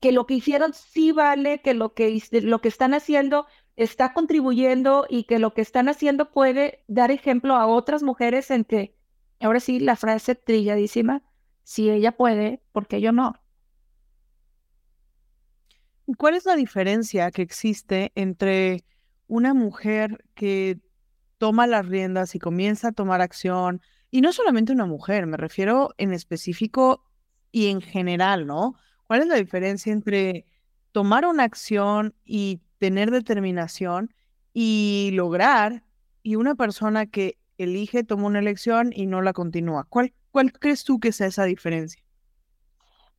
[0.00, 5.04] Que lo que hicieron sí vale, que lo que, lo que están haciendo está contribuyendo
[5.06, 8.96] y que lo que están haciendo puede dar ejemplo a otras mujeres en que,
[9.40, 11.22] ahora sí, la frase trilladísima,
[11.64, 13.34] si ella puede, ¿por qué yo no?
[16.16, 18.84] ¿Cuál es la diferencia que existe entre
[19.26, 20.80] una mujer que
[21.36, 23.82] toma las riendas y comienza a tomar acción?
[24.10, 27.04] Y no solamente una mujer, me refiero en específico
[27.52, 28.76] y en general, ¿no?
[29.06, 30.46] ¿Cuál es la diferencia entre
[30.92, 34.14] tomar una acción y tener determinación
[34.54, 35.84] y lograr
[36.22, 39.86] y una persona que elige, toma una elección y no la continúa?
[39.90, 40.14] ¿Cuál,
[40.58, 42.02] crees tú que sea esa diferencia?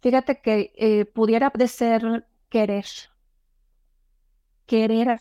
[0.02, 2.85] Fíjate que eh, pudiera ser querer.
[4.65, 5.19] Querer.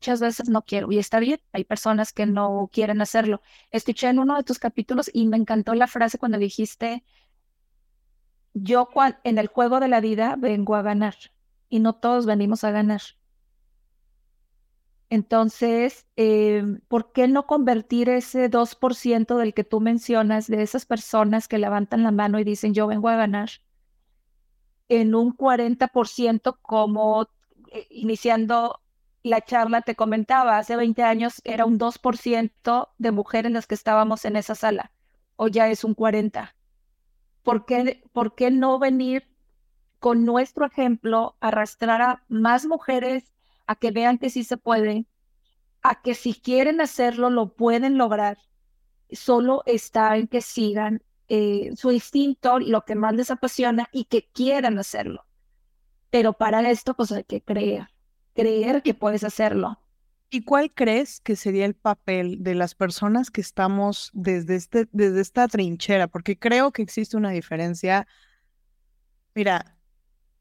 [0.00, 3.42] Muchas veces no quiero y está bien, hay personas que no quieren hacerlo.
[3.70, 7.02] Escuché en uno de tus capítulos y me encantó la frase cuando dijiste,
[8.54, 8.88] yo
[9.24, 11.16] en el juego de la vida vengo a ganar
[11.68, 13.00] y no todos venimos a ganar.
[15.10, 21.48] Entonces, eh, ¿por qué no convertir ese 2% del que tú mencionas, de esas personas
[21.48, 23.48] que levantan la mano y dicen yo vengo a ganar,
[24.88, 27.28] en un 40% como
[27.72, 28.80] eh, iniciando
[29.22, 34.24] la charla te comentaba, hace 20 años era un 2% de mujeres las que estábamos
[34.24, 34.92] en esa sala,
[35.36, 36.52] o ya es un 40%.
[37.42, 39.26] ¿Por qué, ¿Por qué no venir
[39.98, 43.32] con nuestro ejemplo, arrastrar a más mujeres
[43.66, 45.06] a que vean que sí se puede,
[45.82, 48.38] a que si quieren hacerlo lo pueden lograr?
[49.10, 54.28] Solo está en que sigan eh, su instinto, lo que más les apasiona y que
[54.32, 55.26] quieran hacerlo.
[56.10, 57.88] Pero para esto, pues hay que creer,
[58.34, 59.78] creer que puedes hacerlo.
[60.30, 65.20] ¿Y cuál crees que sería el papel de las personas que estamos desde, este, desde
[65.20, 66.06] esta trinchera?
[66.06, 68.06] Porque creo que existe una diferencia.
[69.34, 69.76] Mira,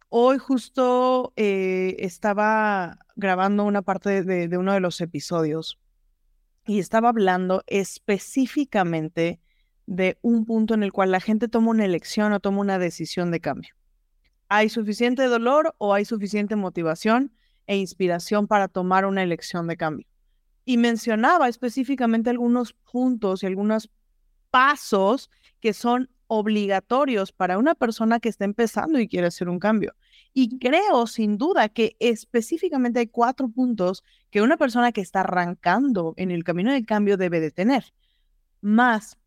[0.09, 5.79] hoy justo eh, estaba grabando una parte de uno de los episodios
[6.65, 9.39] y estaba hablando específicamente
[9.87, 13.31] de un punto en el cual la gente toma una elección o toma una decisión
[13.31, 13.73] de cambio.
[14.49, 17.33] ¿Hay suficiente dolor o hay suficiente motivación
[17.65, 20.05] e inspiración para tomar una elección de cambio?
[20.65, 23.89] Y mencionaba específicamente algunos puntos y algunos
[24.51, 29.95] pasos que son obligatorios para una persona que está empezando y quiere hacer un cambio.
[30.33, 36.13] Y creo sin duda que específicamente hay cuatro puntos que una persona que está arrancando
[36.17, 37.93] en el camino de cambio debe de tener.
[38.61, 39.17] Más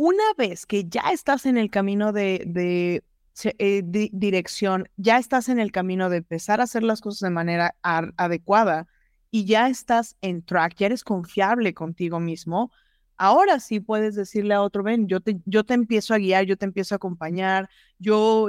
[0.00, 3.04] una vez que ya estás en el camino de,
[3.44, 7.74] eh, dirección, ya estás en el camino de empezar a hacer las cosas de manera
[7.82, 8.86] adecuada
[9.30, 12.72] y ya estás en track, ya eres confiable contigo mismo,
[13.18, 16.56] ahora sí puedes decirle a otro, ven, yo te, yo te empiezo a guiar, yo
[16.56, 18.48] te empiezo a acompañar, yo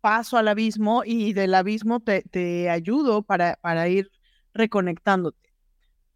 [0.00, 4.10] paso al abismo y del abismo te, te ayudo para, para ir
[4.54, 5.45] reconectándote.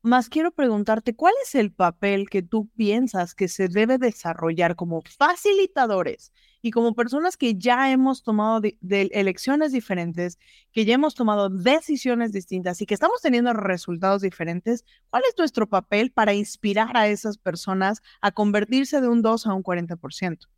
[0.03, 5.03] Más quiero preguntarte, ¿cuál es el papel que tú piensas que se debe desarrollar como
[5.03, 6.33] facilitadores
[6.63, 10.39] y como personas que ya hemos tomado elecciones diferentes,
[10.73, 14.87] que ya hemos tomado decisiones distintas y que estamos teniendo resultados diferentes?
[15.11, 19.53] ¿Cuál es nuestro papel para inspirar a esas personas a convertirse de un 2 a
[19.53, 20.49] un 40%?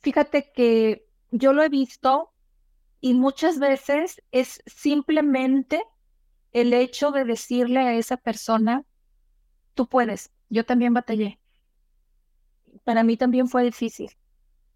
[0.00, 2.32] Fíjate que yo lo he visto
[3.00, 5.82] Y muchas veces es simplemente
[6.52, 8.84] el hecho de decirle a esa persona,
[9.74, 11.38] tú puedes, yo también batallé.
[12.84, 14.10] Para mí también fue difícil.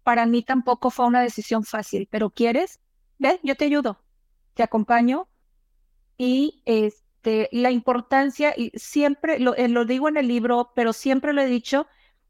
[0.03, 2.79] Para mí tampoco fue una decisión fácil, pero ¿quieres?
[3.17, 3.99] Ve, yo te ayudo,
[4.53, 5.27] te acompaño.
[6.17, 11.33] Y este, la importancia, y siempre lo, eh, lo digo en el libro, pero siempre
[11.33, 11.87] lo he dicho,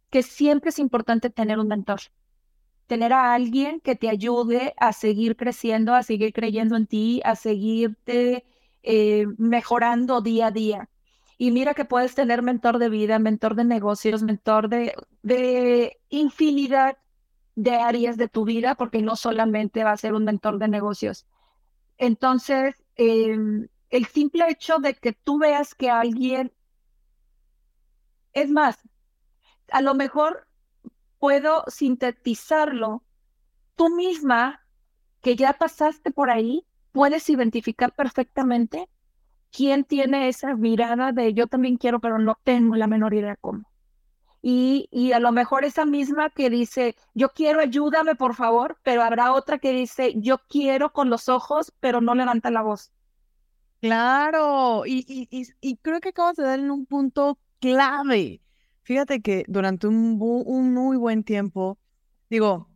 [0.10, 2.00] que siempre es importante tener un mentor
[2.88, 7.36] tener a alguien que te ayude a seguir creciendo, a seguir creyendo en ti, a
[7.36, 8.46] seguirte
[8.88, 10.90] eh, mejorando día a día.
[11.40, 14.94] Y mira que puedes tener mentor de vida, mentor de negocios, mentor de,
[15.24, 16.98] de infinidad
[17.56, 21.26] de áreas de tu vida, porque no solamente va a ser un mentor de negocios.
[21.98, 26.54] Entonces, em, el simple hecho de que tú veas que alguien,
[28.34, 28.78] es más,
[29.72, 30.48] a lo mejor
[31.18, 33.04] puedo sintetizarlo,
[33.76, 34.62] tú misma,
[35.22, 38.88] que ya pasaste por ahí, puedes identificar perfectamente
[39.52, 43.70] quién tiene esa mirada de yo también quiero, pero no tengo la menor idea cómo.
[44.42, 49.04] Y, y, a lo mejor esa misma que dice, yo quiero, ayúdame por favor, pero
[49.04, 52.94] habrá otra que dice, yo quiero con los ojos, pero no levanta la voz.
[53.82, 58.40] Claro, y, y, y creo que acabas de dar en un punto clave.
[58.84, 61.78] Fíjate que durante un, muy buen tiempo,
[62.30, 62.70] digo,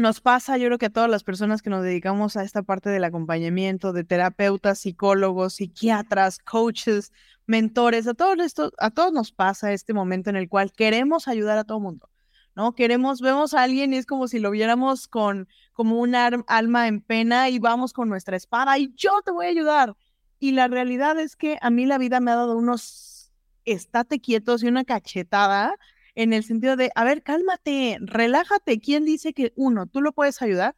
[0.00, 2.90] nos pasa, yo creo que a todas las personas que nos dedicamos a esta parte
[2.90, 7.12] del acompañamiento, de terapeutas, psicólogos, psiquiatras, coaches,
[7.46, 11.64] mentores, a todos a todos nos pasa este momento en el cual queremos ayudar a
[11.64, 12.08] todo mundo,
[12.56, 12.74] ¿no?
[12.74, 17.02] Queremos, vemos a alguien y es como si lo viéramos con, como un alma en
[17.02, 19.96] pena y vamos con nuestra espada y yo te voy a ayudar.
[20.38, 23.30] Y la realidad es que a mí la vida me ha dado unos
[23.66, 25.76] estate quietos y una cachetada
[26.14, 28.80] en el sentido de, a ver, cálmate, relájate.
[28.80, 30.76] ¿Quién dice que, uno, tú lo puedes ayudar?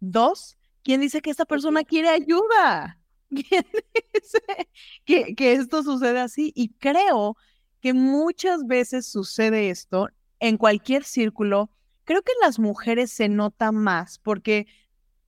[0.00, 2.98] Dos, ¿quién dice que esta persona quiere ayuda?
[3.28, 3.66] ¿Quién
[4.14, 4.68] dice
[5.04, 6.52] que, que esto sucede así?
[6.54, 7.36] Y creo
[7.80, 10.08] que muchas veces sucede esto
[10.40, 11.70] en cualquier círculo.
[12.04, 14.66] Creo que en las mujeres se nota más porque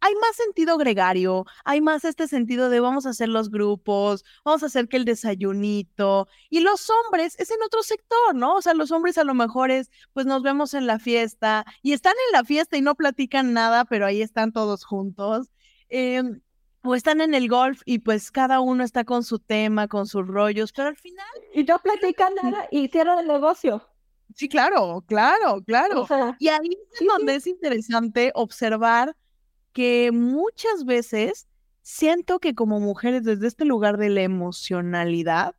[0.01, 4.63] hay más sentido gregario, hay más este sentido de vamos a hacer los grupos, vamos
[4.63, 6.29] a hacer que el desayunito.
[6.49, 8.55] Y los hombres es en otro sector, ¿no?
[8.55, 11.93] O sea, los hombres a lo mejor es, pues nos vemos en la fiesta y
[11.93, 15.51] están en la fiesta y no platican nada, pero ahí están todos juntos.
[15.89, 16.41] Em,
[16.83, 20.27] o están en el golf y pues cada uno está con su tema, con sus
[20.27, 21.27] rollos, pero al final...
[21.53, 23.87] Y no platican nada y cierran el negocio.
[24.35, 26.07] Sí, claro, claro, claro.
[26.39, 29.17] y ahí es donde es interesante observar
[29.73, 31.49] que muchas veces
[31.83, 35.55] siento que como mujeres desde este lugar de la emocionalidad,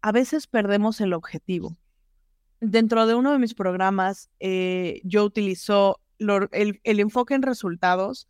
[0.00, 1.76] a veces perdemos el objetivo.
[2.60, 8.28] Dentro de uno de mis programas, eh, yo utilizo el, el enfoque en resultados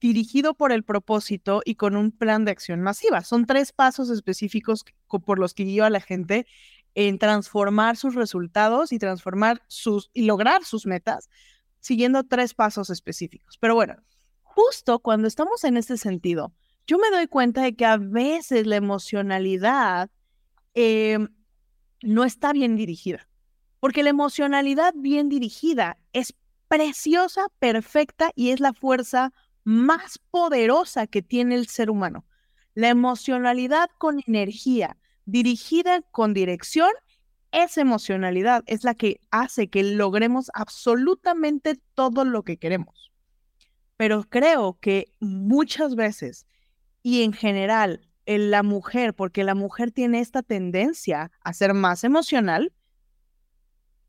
[0.00, 3.22] dirigido por el propósito y con un plan de acción masiva.
[3.22, 6.46] Son tres pasos específicos por los que guío a la gente
[6.94, 11.28] en transformar sus resultados y transformar sus y lograr sus metas
[11.80, 13.58] siguiendo tres pasos específicos.
[13.58, 13.96] Pero bueno,
[14.54, 16.52] justo cuando estamos en este sentido,
[16.86, 20.10] yo me doy cuenta de que a veces la emocionalidad
[20.74, 21.28] em,
[22.02, 23.28] no está bien dirigida,
[23.80, 26.34] porque la emocionalidad bien dirigida es
[26.68, 29.32] preciosa, perfecta y es la fuerza
[29.64, 32.24] más poderosa que tiene el ser humano.
[32.74, 36.90] La emocionalidad con energía, dirigida con dirección,
[37.50, 43.13] esa emocionalidad es la que hace que logremos absolutamente todo lo que queremos
[43.96, 46.46] pero creo que muchas veces
[47.02, 52.04] y en general en la mujer, porque la mujer tiene esta tendencia a ser más
[52.04, 52.72] emocional,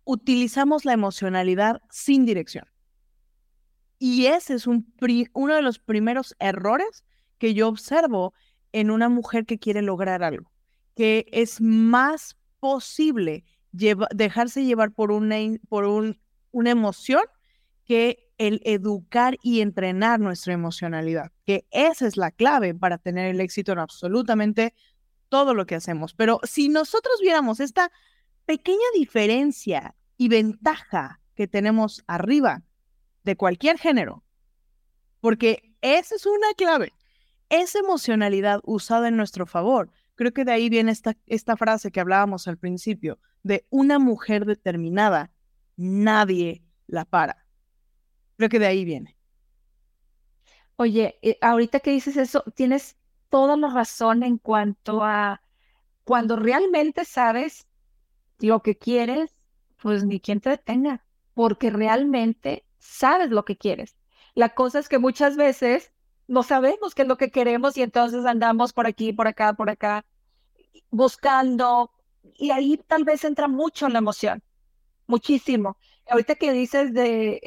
[0.06, 2.66] utilizamos la emocionalidad sin dirección.
[4.00, 4.94] Y ese es un
[5.34, 7.04] uno de los primeros errores
[7.38, 8.34] que yo observo
[8.72, 10.52] en una mujer que quiere lograr algo,
[10.96, 16.20] que es más posible dejarse llevar por una, por un,
[16.52, 17.22] una emoción
[17.86, 23.40] que el educar y entrenar nuestra emocionalidad, que esa es la clave para tener el
[23.40, 24.74] éxito en absolutamente
[25.30, 26.14] todo lo que hacemos.
[26.14, 27.92] Pero si nosotros viéramos esta
[28.46, 32.64] pequeña diferencia y ventaja que tenemos arriba
[33.24, 34.24] de cualquier género,
[35.20, 36.94] porque esa es una clave,
[37.50, 39.92] esa emocionalidad usada en nuestro favor.
[40.16, 44.46] Creo que de ahí viene esta, esta frase que hablábamos al principio, de una mujer
[44.46, 45.32] determinada,
[45.76, 47.45] nadie la para.
[48.38, 49.16] Creo que de ahí viene.
[50.78, 52.98] Oye, eh, ahorita que dices eso, tienes
[53.30, 55.42] toda la razón en cuanto a
[56.04, 57.68] cuando realmente sabes
[58.40, 59.36] lo que quieres,
[59.82, 63.96] pues ni quien te detenga, porque realmente sabes lo que quieres.
[64.36, 65.92] La cosa es que muchas veces
[66.28, 69.70] no sabemos qué es lo que queremos y entonces andamos por aquí, por acá, por
[69.70, 70.06] acá,
[70.90, 71.92] buscando.
[72.36, 74.44] Y ahí tal vez entra mucho la emoción,
[75.08, 75.78] muchísimo.
[76.10, 77.40] Ahorita que dices de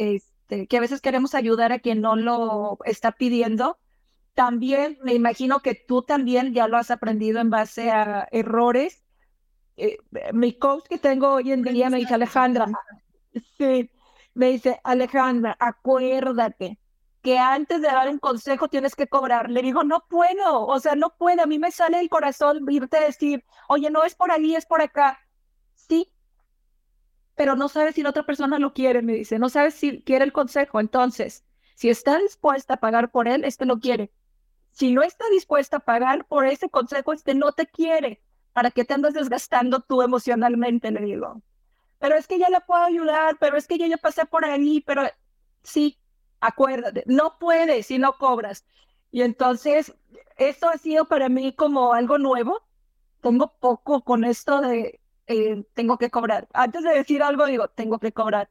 [0.48, 3.78] este, que a veces queremos ayudar a quien no lo está pidiendo,
[4.34, 9.04] también me imagino que tú también ya lo has aprendido en base a errores.
[9.76, 9.98] Eh,
[10.32, 12.66] mi coach que tengo hoy en día me dice, Alejandra,
[13.58, 13.90] sí,
[14.34, 16.78] me dice, Alejandra, acuérdate
[17.20, 19.50] que antes de dar un consejo tienes que cobrar.
[19.50, 21.42] Le digo, no puedo, o sea, no puedo.
[21.42, 24.64] A mí me sale el corazón irte a decir, oye, no es por ahí, es
[24.64, 25.18] por acá.
[25.74, 26.10] Sí,
[27.38, 30.24] pero no sabes si la otra persona lo quiere, me dice, no sabes si quiere
[30.24, 30.80] el consejo.
[30.80, 31.44] Entonces,
[31.76, 34.10] si está dispuesta a pagar por él, este lo quiere.
[34.72, 38.20] Si no está dispuesta a pagar por ese consejo, este no te quiere.
[38.52, 40.90] ¿Para qué te andas desgastando tú emocionalmente?
[40.90, 41.40] Le digo.
[42.00, 44.80] Pero es que ya le puedo ayudar, pero es que yo ya pasé por ahí,
[44.80, 45.04] pero
[45.62, 45.96] sí,
[46.40, 48.66] acuérdate, no puedes si no cobras.
[49.12, 49.94] Y entonces,
[50.38, 52.62] esto ha sido para mí como algo nuevo.
[53.20, 54.98] Tengo poco con esto de
[55.28, 56.48] eh, tengo que cobrar.
[56.52, 58.50] Antes de decir algo, digo, tengo que cobrar.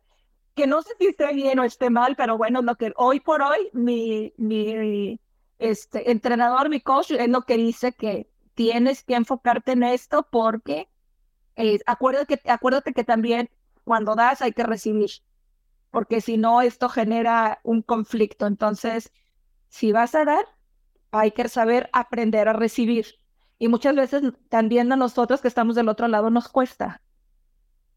[0.56, 3.42] Que no sé si esté bien o esté mal, pero bueno, lo que hoy por
[3.42, 5.20] hoy mi, mi
[5.60, 10.90] este, entrenador, mi coach, es lo que dice que tienes que enfocarte en esto porque
[11.56, 13.50] eh, acuérdate, que, acuérdate que también
[13.84, 15.12] cuando das hay que recibir
[15.92, 18.46] porque si no, esto genera un conflicto.
[18.46, 19.12] Entonces,
[19.70, 20.46] si vas a dar,
[21.12, 23.20] hay que saber aprender a recibir.
[23.60, 27.02] Y muchas veces también a nosotros que estamos del otro lado nos cuesta.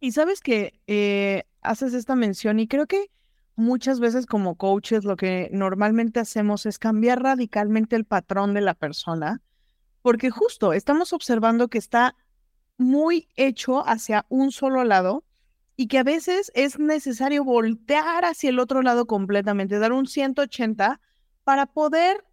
[0.00, 3.11] Y sabes que eh, haces esta mención y creo que
[3.56, 8.74] muchas veces como coaches lo que normalmente hacemos es cambiar radicalmente el patrón de la
[8.74, 9.42] persona,
[10.02, 12.16] porque justo estamos observando que está
[12.78, 15.24] muy hecho hacia un solo lado
[15.76, 21.00] y que a veces es necesario voltear hacia el otro lado completamente, dar un 180
[21.44, 22.24] para poder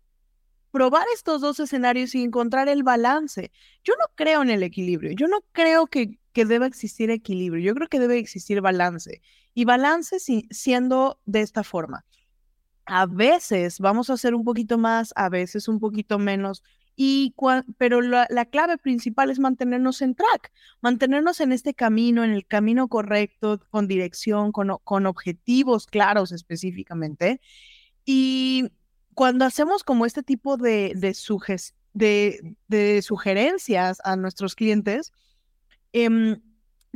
[0.78, 3.51] probar estos dos escenarios y encontrar el balance.
[3.84, 7.73] Yo no creo en el equilibrio, yo no creo que, que deba existir equilibrio, yo
[7.73, 9.23] creo que debe existir balance.
[9.55, 12.05] Y balance siendo de esta forma.
[12.86, 16.63] A veces vamos a hacer un poquito más, a veces un poquito menos,
[16.95, 17.34] y
[17.80, 20.51] pero la, clave principal es mantenernos en track,
[20.82, 27.41] mantenernos en este camino, en el camino correcto, con dirección, con, con objetivos claros específicamente.
[28.05, 28.69] Y
[29.18, 30.93] cuando hacemos como este tipo de,
[33.01, 35.11] sugerencias a nuestros clientes,
[35.91, 36.39] em,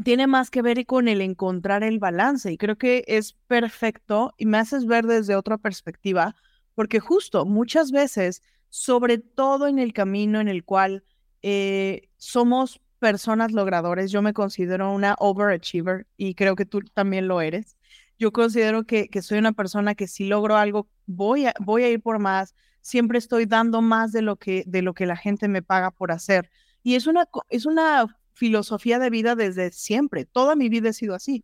[0.04, 2.52] tiene más que ver con el encontrar el balance.
[2.52, 6.36] Y creo que es perfecto y me haces ver desde otra perspectiva,
[6.76, 11.04] porque justo muchas veces sobre todo en el camino en el cual
[11.42, 14.12] eh, somos personas logradores.
[14.12, 17.78] Yo me considero una overachiever y creo que tú también lo eres.
[18.22, 22.04] Yo considero que, soy una persona que si logro algo, voy a, voy a ir
[22.04, 22.54] por más.
[22.80, 26.12] Siempre estoy dando más de lo que, de lo que la gente me paga por
[26.12, 26.52] hacer.
[26.84, 30.26] Y es una, es una filosofía de vida desde siempre.
[30.26, 31.44] Toda mi vida he sido así.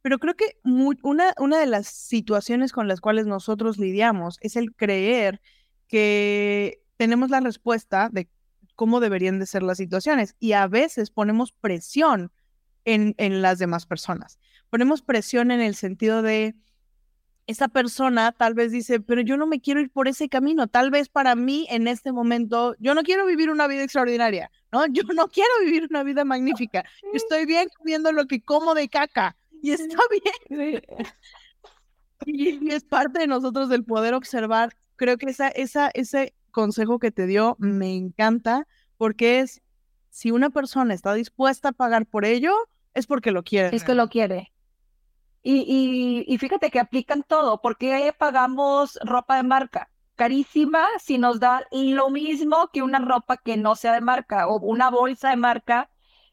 [0.00, 4.74] Pero creo que una, una de las situaciones con las cuales nosotros lidiamos es el
[4.74, 5.42] creer
[5.88, 8.30] que tenemos la respuesta de
[8.76, 12.32] cómo deberían de ser las situaciones y a veces ponemos presión
[12.86, 14.38] en, en las demás personas.
[14.74, 16.56] Ponemos presión en el sentido de,
[17.46, 20.66] esa persona tal vez dice, pero yo no me quiero ir por ese camino.
[20.66, 24.84] Tal vez para mí en este momento, yo no quiero vivir una vida extraordinaria, ¿no?
[24.92, 26.84] Yo no quiero vivir una vida magnífica.
[27.12, 29.98] Estoy bien comiendo lo que como de caca y está
[30.48, 30.82] bien.
[32.26, 36.98] Y, y es parte de nosotros del poder observar creo que esa, esa, ese consejo
[36.98, 38.66] que te dio me encanta
[38.96, 39.60] porque es,
[40.10, 42.54] si una persona está dispuesta a pagar por ello,
[42.94, 43.74] es porque lo quiere.
[43.74, 44.52] Es que lo quiere.
[45.46, 51.66] Y, y, fíjate que aplican todo, porque pagamos ropa de marca carísima si nos da
[51.70, 55.90] lo mismo que una ropa que no sea de marca o una bolsa de marca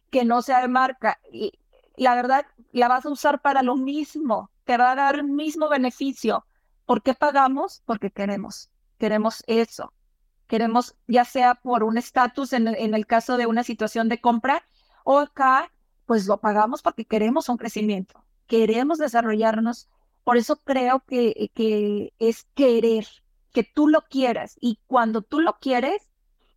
[0.09, 1.20] que no sea de marca.
[1.32, 1.53] Y
[1.95, 5.70] la verdad, la vas a usar para lo mismo, te va a dar el mismo
[5.70, 6.45] beneficio.
[6.86, 7.82] ¿Por qué pagamos?
[7.86, 9.93] Porque queremos, queremos eso.
[10.47, 14.66] Queremos, ya sea por un estatus en, el caso de una situación de compra,
[15.05, 15.72] o acá,
[16.05, 18.22] pues lo pagamos porque queremos un crecimiento,
[18.52, 19.88] queremos desarrollarnos.
[20.26, 23.08] Por eso creo que, que es querer,
[23.54, 24.58] que tú lo quieras.
[24.60, 26.12] Y cuando tú lo quieres,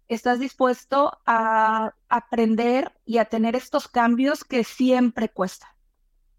[0.09, 5.71] estás dispuesto a aprender y a tener estos cambios que siempre cuestan,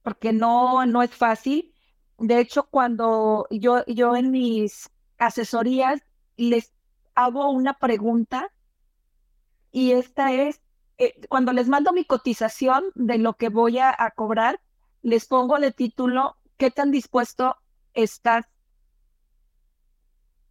[0.04, 1.72] porque no, no es fácil
[2.18, 6.02] de hecho, cuando yo, yo en mis asesorías
[6.38, 6.74] les
[7.14, 8.52] hago una pregunta
[9.72, 10.62] y esta es,
[10.98, 14.62] eh, cuando les mando mi cotización de lo que voy a, cobrar,
[15.06, 17.56] les pongo de título, ¿qué tan dispuesto
[17.94, 18.46] estás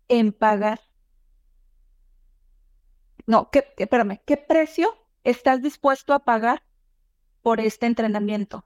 [0.07, 0.80] en pagar
[3.26, 4.94] no, ¿qué, espérame, ¿qué precio
[5.24, 6.62] estás dispuesto a pagar
[7.42, 8.64] por este entrenamiento?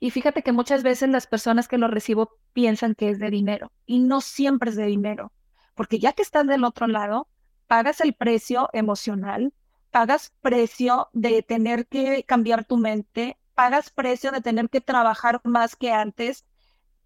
[0.00, 3.70] Y fíjate que muchas veces las personas que lo recibo piensan que es de dinero
[3.86, 5.30] y no siempre es de dinero,
[5.76, 7.28] porque ya que estás del otro lado,
[7.68, 9.54] pagas el precio emocional,
[9.92, 15.76] pagas precio de tener que cambiar tu mente, pagas precio de tener que trabajar más
[15.76, 16.44] que antes,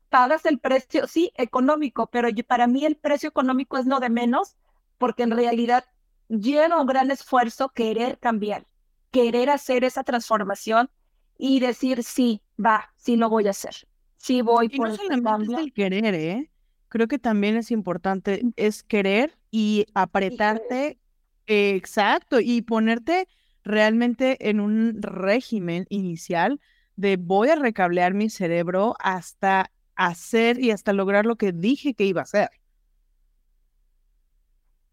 [0.08, 4.56] pagas el precio, sí, económico, pero para mí el precio económico es lo de menos,
[4.96, 5.84] porque en realidad
[6.28, 8.64] lleva un gran esfuerzo querer cambiar,
[9.10, 10.88] querer hacer esa transformación
[11.36, 13.74] y decir, sí, va, sí lo voy a hacer,
[14.16, 16.50] sí voy por no este solamente Es el querer, ¿eh?
[16.88, 20.98] Creo que también es importante, es querer y apretarte,
[21.46, 23.28] exacto, y ponerte
[23.66, 26.60] realmente en un régimen inicial
[26.94, 32.04] de voy a recablear mi cerebro hasta hacer y hasta lograr lo que dije que
[32.04, 32.48] iba a hacer.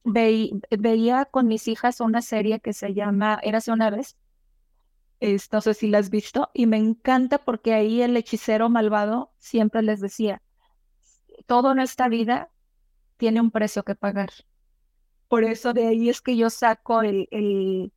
[0.03, 4.17] veía con mis hijas una serie que se llama Érase una vez.
[5.51, 9.83] no sé si la has visto, y me encanta porque ahí el hechicero malvado siempre
[9.83, 10.41] les decía,
[11.45, 12.49] todo en esta vida
[13.17, 14.31] tiene un precio que pagar.
[15.27, 17.91] Por eso de ahí es que yo saco el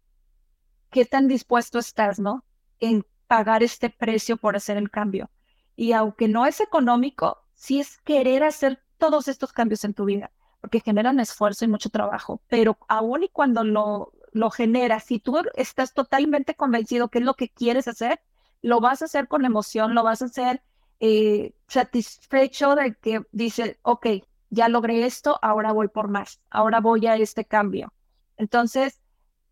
[0.97, 2.43] qué tan dispuesto estás, ¿no?
[2.81, 5.29] En pagar este precio por hacer el cambio.
[5.77, 10.31] Y aunque no es económico, sí es querer hacer todos estos cambios en tu vida,
[10.63, 12.41] porque generan esfuerzo y mucho trabajo.
[12.49, 17.35] Pero aún y cuando lo, lo generas, si tú estás totalmente convencido que es lo
[17.35, 18.19] que quieres hacer,
[18.63, 20.63] lo vas a hacer con emoción, lo vas a hacer
[21.01, 24.07] eh, satisfecho de que dice, ok,
[24.49, 27.93] ya logré esto, ahora voy por más, ahora voy a este cambio.
[28.39, 29.03] Entonces,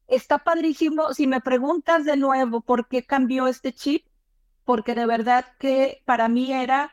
[0.07, 1.13] está padrísimo.
[1.15, 4.07] Si me preguntas de nuevo por qué cambió este chip,
[4.65, 6.93] porque de verdad que para mí era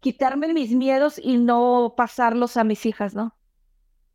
[0.00, 3.36] quitarme mis miedos y no pasarlos a mis hijas, ¿no?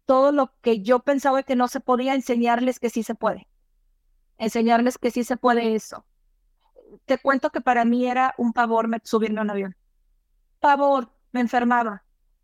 [0.05, 3.47] Todo lo que yo pensaba que no se podía, enseñarles que sí se puede.
[4.37, 6.05] Enseñarles que sí se puede eso.
[7.05, 9.75] Te cuento que para mí era un pavor subirme a un avión.
[10.59, 12.03] Pavor, me enfermaba.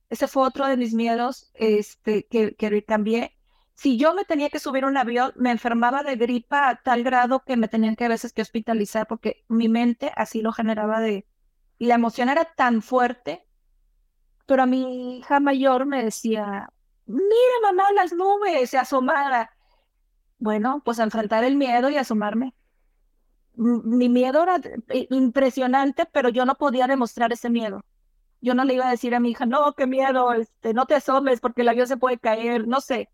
[0.10, 3.37] Ese fue otro de mis miedos este, que, que cambié
[3.78, 7.44] si yo me tenía que subir un avión, me enfermaba de gripa a tal grado
[7.46, 11.28] que me tenían que a veces que hospitalizar porque mi mente así lo generaba de...
[11.78, 13.46] Y la emoción era tan fuerte,
[14.48, 16.74] pero a mi hija mayor me decía,
[17.06, 19.52] mira mamá, las nubes, se asomara.
[20.40, 22.56] Bueno, pues enfrentar el miedo y asomarme.
[23.56, 24.60] Mi miedo era
[25.12, 27.86] impresionante, pero yo no podía demostrar ese miedo.
[28.42, 30.96] Yo no le iba a decir a mi hija, no, qué miedo, este, no te
[30.96, 33.10] asomes porque el avión se puede caer, no sé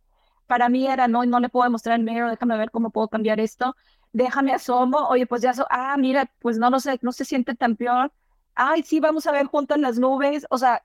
[0.48, 3.40] para mí era, no, no le puedo mostrar el miedo, déjame ver cómo puedo cambiar
[3.40, 3.76] esto,
[4.12, 7.56] déjame asomo, oye, pues ya, so ah, mira, pues no, no sé, no se siente
[7.56, 8.12] tan peor,
[8.56, 10.84] ay, sí, vamos a ver juntos las nubes, o sea,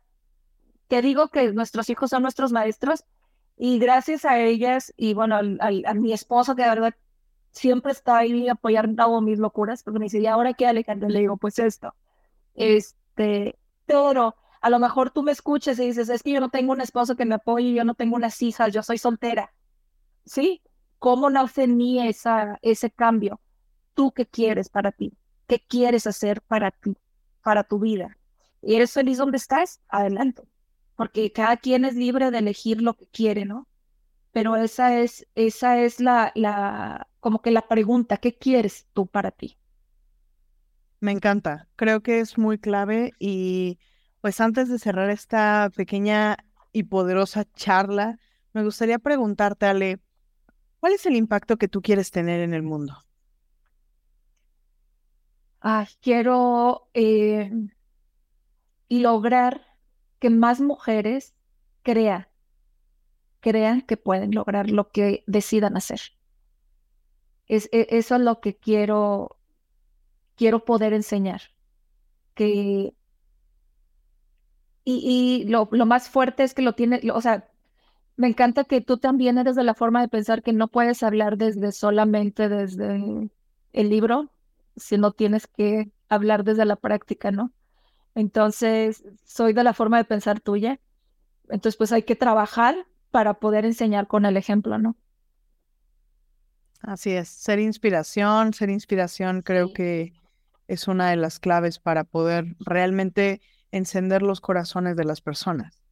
[0.88, 3.04] te digo que nuestros hijos son nuestros maestros
[3.56, 6.94] y gracias a ellas y bueno, a mi esposo que de verdad
[7.50, 11.08] siempre está ahí apoyando mis locuras, porque me dice, ¿y ahora qué, Alejandro?
[11.08, 11.94] Le digo, pues esto,
[12.54, 16.72] este, pero a lo mejor tú me escuches y dices, es que yo no tengo
[16.72, 19.52] un esposo que me apoye, yo no tengo unas hijas, yo soy soltera.
[20.24, 20.62] ¿Sí?
[20.98, 23.40] ¿Cómo en mí esa, ese cambio?
[23.94, 25.16] ¿Tú qué quieres para ti?
[25.46, 26.96] ¿Qué quieres hacer para ti,
[27.42, 28.16] para tu vida?
[28.62, 29.80] ¿Y eres feliz donde estás?
[29.88, 30.42] Adelante.
[30.96, 33.68] Porque cada quien es libre de elegir lo que quiere, ¿no?
[34.32, 39.30] Pero esa es, esa es la, la, como que la pregunta, ¿qué quieres tú para
[39.30, 39.56] ti?
[41.00, 41.68] Me encanta.
[41.76, 43.78] Creo que es muy clave y
[44.20, 46.36] pues antes de cerrar esta pequeña
[46.72, 48.18] y poderosa charla,
[48.52, 50.00] me gustaría preguntarte, Ale,
[50.80, 52.96] ¿cuál es el impacto que tú quieres tener en el mundo?
[55.60, 57.50] Ah, quiero eh,
[58.88, 59.66] lograr
[60.18, 61.34] que más mujeres
[61.82, 62.28] crean,
[63.40, 66.00] crean que pueden lograr lo que decidan hacer.
[67.46, 69.38] Es, e, eso es lo que quiero,
[70.36, 71.42] quiero poder enseñar,
[72.34, 72.94] que
[74.90, 77.48] y, lo, más fuerte es que lo tiene, o sea,
[78.16, 81.36] me encanta que tú también eres de la forma de pensar que no puedes hablar
[81.36, 83.30] desde solamente desde
[83.74, 84.32] el libro,
[84.76, 87.52] sino tienes que hablar desde la práctica, ¿no?
[88.14, 90.80] Entonces, soy de la forma de pensar tuya.
[91.50, 94.96] Entonces, pues hay que trabajar para poder enseñar con el ejemplo, ¿no?
[96.80, 100.14] Así es, ser inspiración, ser inspiración creo que
[100.66, 105.82] es una de las claves para poder realmente encender los corazones de las personas.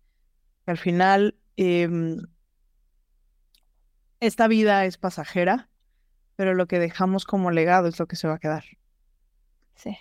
[0.66, 2.18] Al final, em,
[4.20, 5.68] esta vida es pasajera,
[6.36, 8.64] pero lo que dejamos como legado es lo que se va a quedar.
[9.74, 9.96] Sí.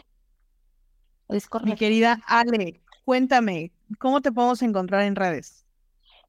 [1.63, 5.65] Mi querida Ale, cuéntame, ¿cómo te podemos encontrar en redes?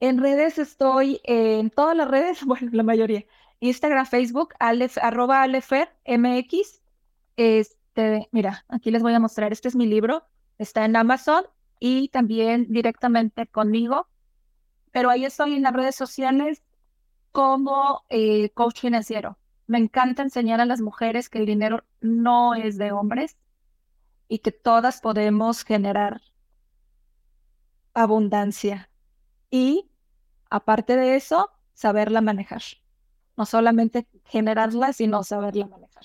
[0.01, 3.25] En redes estoy en todas las redes, bueno, la mayoría.
[3.61, 6.83] Instagram, Facebook, alef, arroba alefermx.
[7.37, 10.25] Este, mira, aquí les voy a mostrar, este es mi libro,
[10.59, 11.45] está en Amazon
[11.79, 14.09] y también directamente conmigo,
[14.93, 16.63] pero ahí estoy en las redes sociales
[17.33, 19.39] como eh, coach financiero.
[19.67, 23.37] Me encanta enseñar a las mujeres que el dinero no es de hombres
[24.29, 26.23] y que todas podemos generar
[27.95, 28.91] abundancia
[29.51, 29.91] y,
[30.51, 32.63] aparte de eso, saberla manejar.
[33.37, 36.05] No solamente generarla, sino saberla manejar.